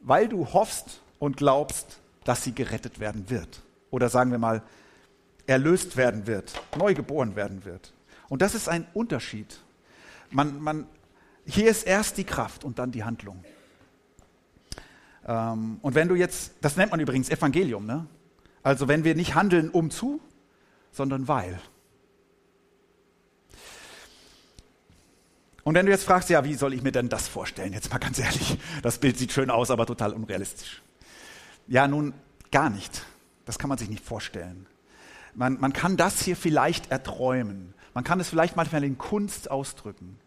weil 0.00 0.26
du 0.26 0.52
hoffst 0.52 1.02
und 1.20 1.36
glaubst, 1.36 2.00
dass 2.24 2.42
sie 2.42 2.52
gerettet 2.52 2.98
werden 2.98 3.30
wird. 3.30 3.62
Oder 3.92 4.08
sagen 4.08 4.32
wir 4.32 4.38
mal, 4.38 4.64
erlöst 5.46 5.96
werden 5.96 6.26
wird, 6.26 6.60
neu 6.76 6.94
geboren 6.94 7.36
werden 7.36 7.64
wird. 7.64 7.92
Und 8.28 8.42
das 8.42 8.56
ist 8.56 8.68
ein 8.68 8.88
Unterschied 8.92 9.60
man, 10.32 10.60
man, 10.60 10.86
hier 11.46 11.70
ist 11.70 11.84
erst 11.84 12.18
die 12.18 12.24
Kraft 12.24 12.64
und 12.64 12.78
dann 12.78 12.90
die 12.90 13.04
Handlung. 13.04 13.44
Ähm, 15.26 15.78
und 15.82 15.94
wenn 15.94 16.08
du 16.08 16.14
jetzt, 16.14 16.54
das 16.60 16.76
nennt 16.76 16.90
man 16.90 17.00
übrigens 17.00 17.30
Evangelium, 17.30 17.86
ne? 17.86 18.06
Also 18.62 18.88
wenn 18.88 19.04
wir 19.04 19.14
nicht 19.14 19.34
handeln 19.34 19.70
um 19.70 19.90
zu, 19.90 20.20
sondern 20.92 21.26
weil. 21.26 21.60
Und 25.64 25.74
wenn 25.74 25.86
du 25.86 25.92
jetzt 25.92 26.04
fragst, 26.04 26.28
ja, 26.28 26.44
wie 26.44 26.54
soll 26.54 26.74
ich 26.74 26.82
mir 26.82 26.92
denn 26.92 27.08
das 27.08 27.28
vorstellen? 27.28 27.72
Jetzt 27.72 27.90
mal 27.90 27.98
ganz 27.98 28.18
ehrlich, 28.18 28.58
das 28.82 28.98
Bild 28.98 29.18
sieht 29.18 29.32
schön 29.32 29.50
aus, 29.50 29.70
aber 29.70 29.86
total 29.86 30.12
unrealistisch. 30.12 30.82
Ja, 31.68 31.86
nun 31.86 32.14
gar 32.50 32.70
nicht. 32.70 33.04
Das 33.44 33.58
kann 33.58 33.68
man 33.68 33.78
sich 33.78 33.88
nicht 33.88 34.04
vorstellen. 34.04 34.66
Man, 35.34 35.58
man 35.60 35.72
kann 35.72 35.96
das 35.96 36.20
hier 36.20 36.36
vielleicht 36.36 36.90
erträumen. 36.90 37.74
Man 37.94 38.04
kann 38.04 38.20
es 38.20 38.28
vielleicht 38.28 38.56
manchmal 38.56 38.84
in 38.84 38.98
Kunst 38.98 39.50
ausdrücken. 39.50 40.18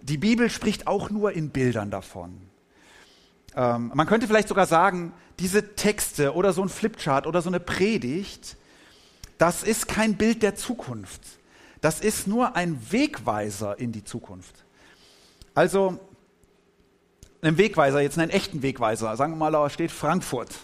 Die 0.00 0.18
Bibel 0.18 0.48
spricht 0.50 0.86
auch 0.86 1.10
nur 1.10 1.32
in 1.32 1.50
Bildern 1.50 1.90
davon. 1.90 2.40
Ähm, 3.56 3.90
man 3.94 4.06
könnte 4.06 4.26
vielleicht 4.26 4.48
sogar 4.48 4.66
sagen, 4.66 5.12
diese 5.38 5.74
Texte 5.74 6.34
oder 6.34 6.52
so 6.52 6.62
ein 6.62 6.68
Flipchart 6.68 7.26
oder 7.26 7.42
so 7.42 7.48
eine 7.48 7.60
Predigt, 7.60 8.56
das 9.38 9.62
ist 9.62 9.88
kein 9.88 10.16
Bild 10.16 10.42
der 10.42 10.54
Zukunft. 10.54 11.20
Das 11.80 12.00
ist 12.00 12.26
nur 12.26 12.56
ein 12.56 12.80
Wegweiser 12.90 13.78
in 13.78 13.92
die 13.92 14.04
Zukunft. 14.04 14.64
Also, 15.54 16.00
ein 17.40 17.56
Wegweiser, 17.56 18.00
jetzt 18.00 18.18
einen 18.18 18.30
echten 18.30 18.62
Wegweiser, 18.62 19.16
sagen 19.16 19.32
wir 19.34 19.36
mal, 19.36 19.52
da 19.52 19.70
steht 19.70 19.92
Frankfurt. 19.92 20.54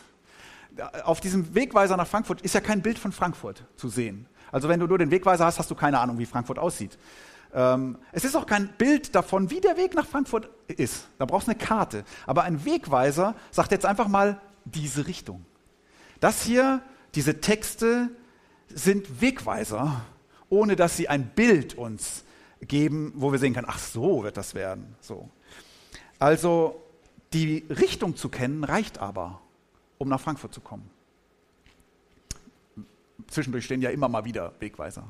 Auf 1.05 1.21
diesem 1.21 1.55
Wegweiser 1.55 1.97
nach 1.97 2.07
Frankfurt 2.07 2.43
ist 2.43 2.55
ja 2.55 2.61
kein 2.61 2.83
Bild 2.83 2.99
von 2.99 3.13
Frankfurt 3.13 3.65
zu 3.77 3.89
sehen. 3.89 4.27
Also 4.55 4.69
wenn 4.69 4.79
du 4.79 4.87
nur 4.87 4.99
den 4.99 5.11
Wegweiser 5.11 5.47
hast, 5.47 5.59
hast 5.59 5.69
du 5.73 5.75
keine 5.75 5.99
Ahnung, 5.99 6.17
wie 6.17 6.27
Frankfurt 6.27 6.61
aussieht. 6.61 6.97
Ähm, 7.53 7.99
es 8.13 8.25
ist 8.25 8.37
auch 8.37 8.47
kein 8.47 8.69
Bild 8.79 9.13
davon, 9.13 9.51
wie 9.51 9.61
der 9.61 9.77
Weg 9.77 9.97
nach 9.97 10.07
Frankfurt 10.07 10.49
ist. 10.69 11.09
Da 11.19 11.25
brauchst 11.25 11.49
du 11.49 11.51
eine 11.51 11.59
Karte. 11.59 12.05
Aber 12.25 12.45
ein 12.45 12.65
Wegweiser 12.65 13.35
sagt 13.51 13.73
jetzt 13.73 13.85
einfach 13.85 14.07
mal 14.07 14.41
diese 14.65 15.09
Richtung. 15.09 15.45
Das 16.21 16.45
hier, 16.45 16.83
diese 17.17 17.41
Texte 17.41 18.11
sind 18.69 19.21
Wegweiser, 19.21 20.03
ohne 20.51 20.77
dass 20.77 20.97
sie 20.97 21.09
ein 21.09 21.31
Bild 21.31 21.75
uns 21.75 22.23
geben, 22.61 23.13
wo 23.17 23.33
wir 23.33 23.41
sehen 23.41 23.55
können, 23.55 23.67
ach 23.69 23.81
so 23.81 24.23
wird 24.23 24.37
das 24.37 24.55
werden. 24.55 24.95
So. 25.01 25.29
Also 26.21 26.81
die 27.33 27.65
Richtung 27.71 28.15
zu 28.15 28.29
kennen 28.29 28.63
reicht 28.63 28.99
aber, 28.99 29.41
um 29.99 30.09
nach 30.09 30.21
Frankfurt 30.21 30.55
zu 30.55 30.61
kommen. 30.61 30.94
Zwischendurch 33.29 33.65
stehen 33.65 33.83
ja 33.83 33.91
immer 33.91 34.09
mal 34.09 34.25
wieder 34.25 34.53
Wegweiser. 34.61 35.05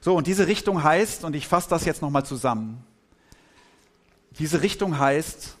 So, 0.00 0.16
und 0.16 0.26
diese 0.26 0.46
Richtung 0.46 0.82
heißt, 0.82 1.24
und 1.24 1.36
ich 1.36 1.46
fasse 1.46 1.68
das 1.68 1.84
jetzt 1.84 2.00
nochmal 2.02 2.24
zusammen, 2.24 2.84
diese 4.38 4.62
Richtung 4.62 4.98
heißt, 4.98 5.56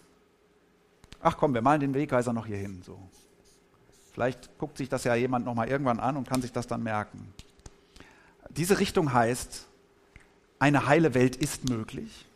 ach 1.20 1.36
komm, 1.36 1.54
wir 1.54 1.62
malen 1.62 1.80
den 1.80 1.94
Wegweiser 1.94 2.32
noch 2.32 2.46
hier 2.46 2.56
hin. 2.56 2.82
So. 2.84 2.98
Vielleicht 4.12 4.58
guckt 4.58 4.78
sich 4.78 4.88
das 4.88 5.04
ja 5.04 5.14
jemand 5.14 5.44
nochmal 5.44 5.68
irgendwann 5.68 6.00
an 6.00 6.16
und 6.16 6.28
kann 6.28 6.42
sich 6.42 6.52
das 6.52 6.66
dann 6.66 6.82
merken. 6.82 7.32
Diese 8.50 8.78
Richtung 8.78 9.12
heißt, 9.12 9.66
eine 10.58 10.86
heile 10.86 11.14
Welt 11.14 11.36
ist 11.36 11.68
möglich. 11.68 12.26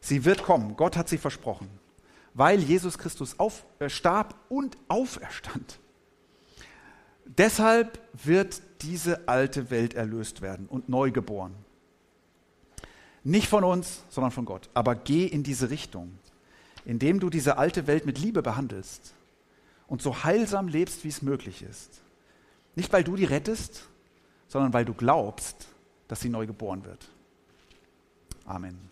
Sie 0.00 0.24
wird 0.24 0.42
kommen. 0.42 0.76
Gott 0.76 0.96
hat 0.96 1.08
sie 1.08 1.18
versprochen, 1.18 1.68
weil 2.34 2.60
Jesus 2.60 2.98
Christus 2.98 3.38
auf, 3.38 3.64
äh, 3.78 3.88
starb 3.88 4.34
und 4.48 4.76
auferstand. 4.88 5.78
Deshalb 7.24 7.98
wird 8.12 8.62
diese 8.82 9.28
alte 9.28 9.70
Welt 9.70 9.94
erlöst 9.94 10.42
werden 10.42 10.66
und 10.66 10.88
neu 10.88 11.10
geboren. 11.10 11.54
Nicht 13.24 13.48
von 13.48 13.64
uns, 13.64 14.02
sondern 14.08 14.32
von 14.32 14.44
Gott. 14.44 14.68
Aber 14.74 14.94
geh 14.94 15.26
in 15.26 15.42
diese 15.42 15.70
Richtung, 15.70 16.18
indem 16.84 17.20
du 17.20 17.30
diese 17.30 17.56
alte 17.56 17.86
Welt 17.86 18.04
mit 18.04 18.18
Liebe 18.18 18.42
behandelst 18.42 19.14
und 19.86 20.02
so 20.02 20.24
heilsam 20.24 20.68
lebst, 20.68 21.04
wie 21.04 21.08
es 21.08 21.22
möglich 21.22 21.62
ist. 21.62 22.02
Nicht, 22.74 22.92
weil 22.92 23.04
du 23.04 23.16
die 23.16 23.24
rettest, 23.24 23.84
sondern 24.48 24.72
weil 24.72 24.84
du 24.84 24.94
glaubst, 24.94 25.68
dass 26.08 26.20
sie 26.20 26.28
neu 26.28 26.46
geboren 26.46 26.84
wird. 26.84 27.08
Amen. 28.44 28.91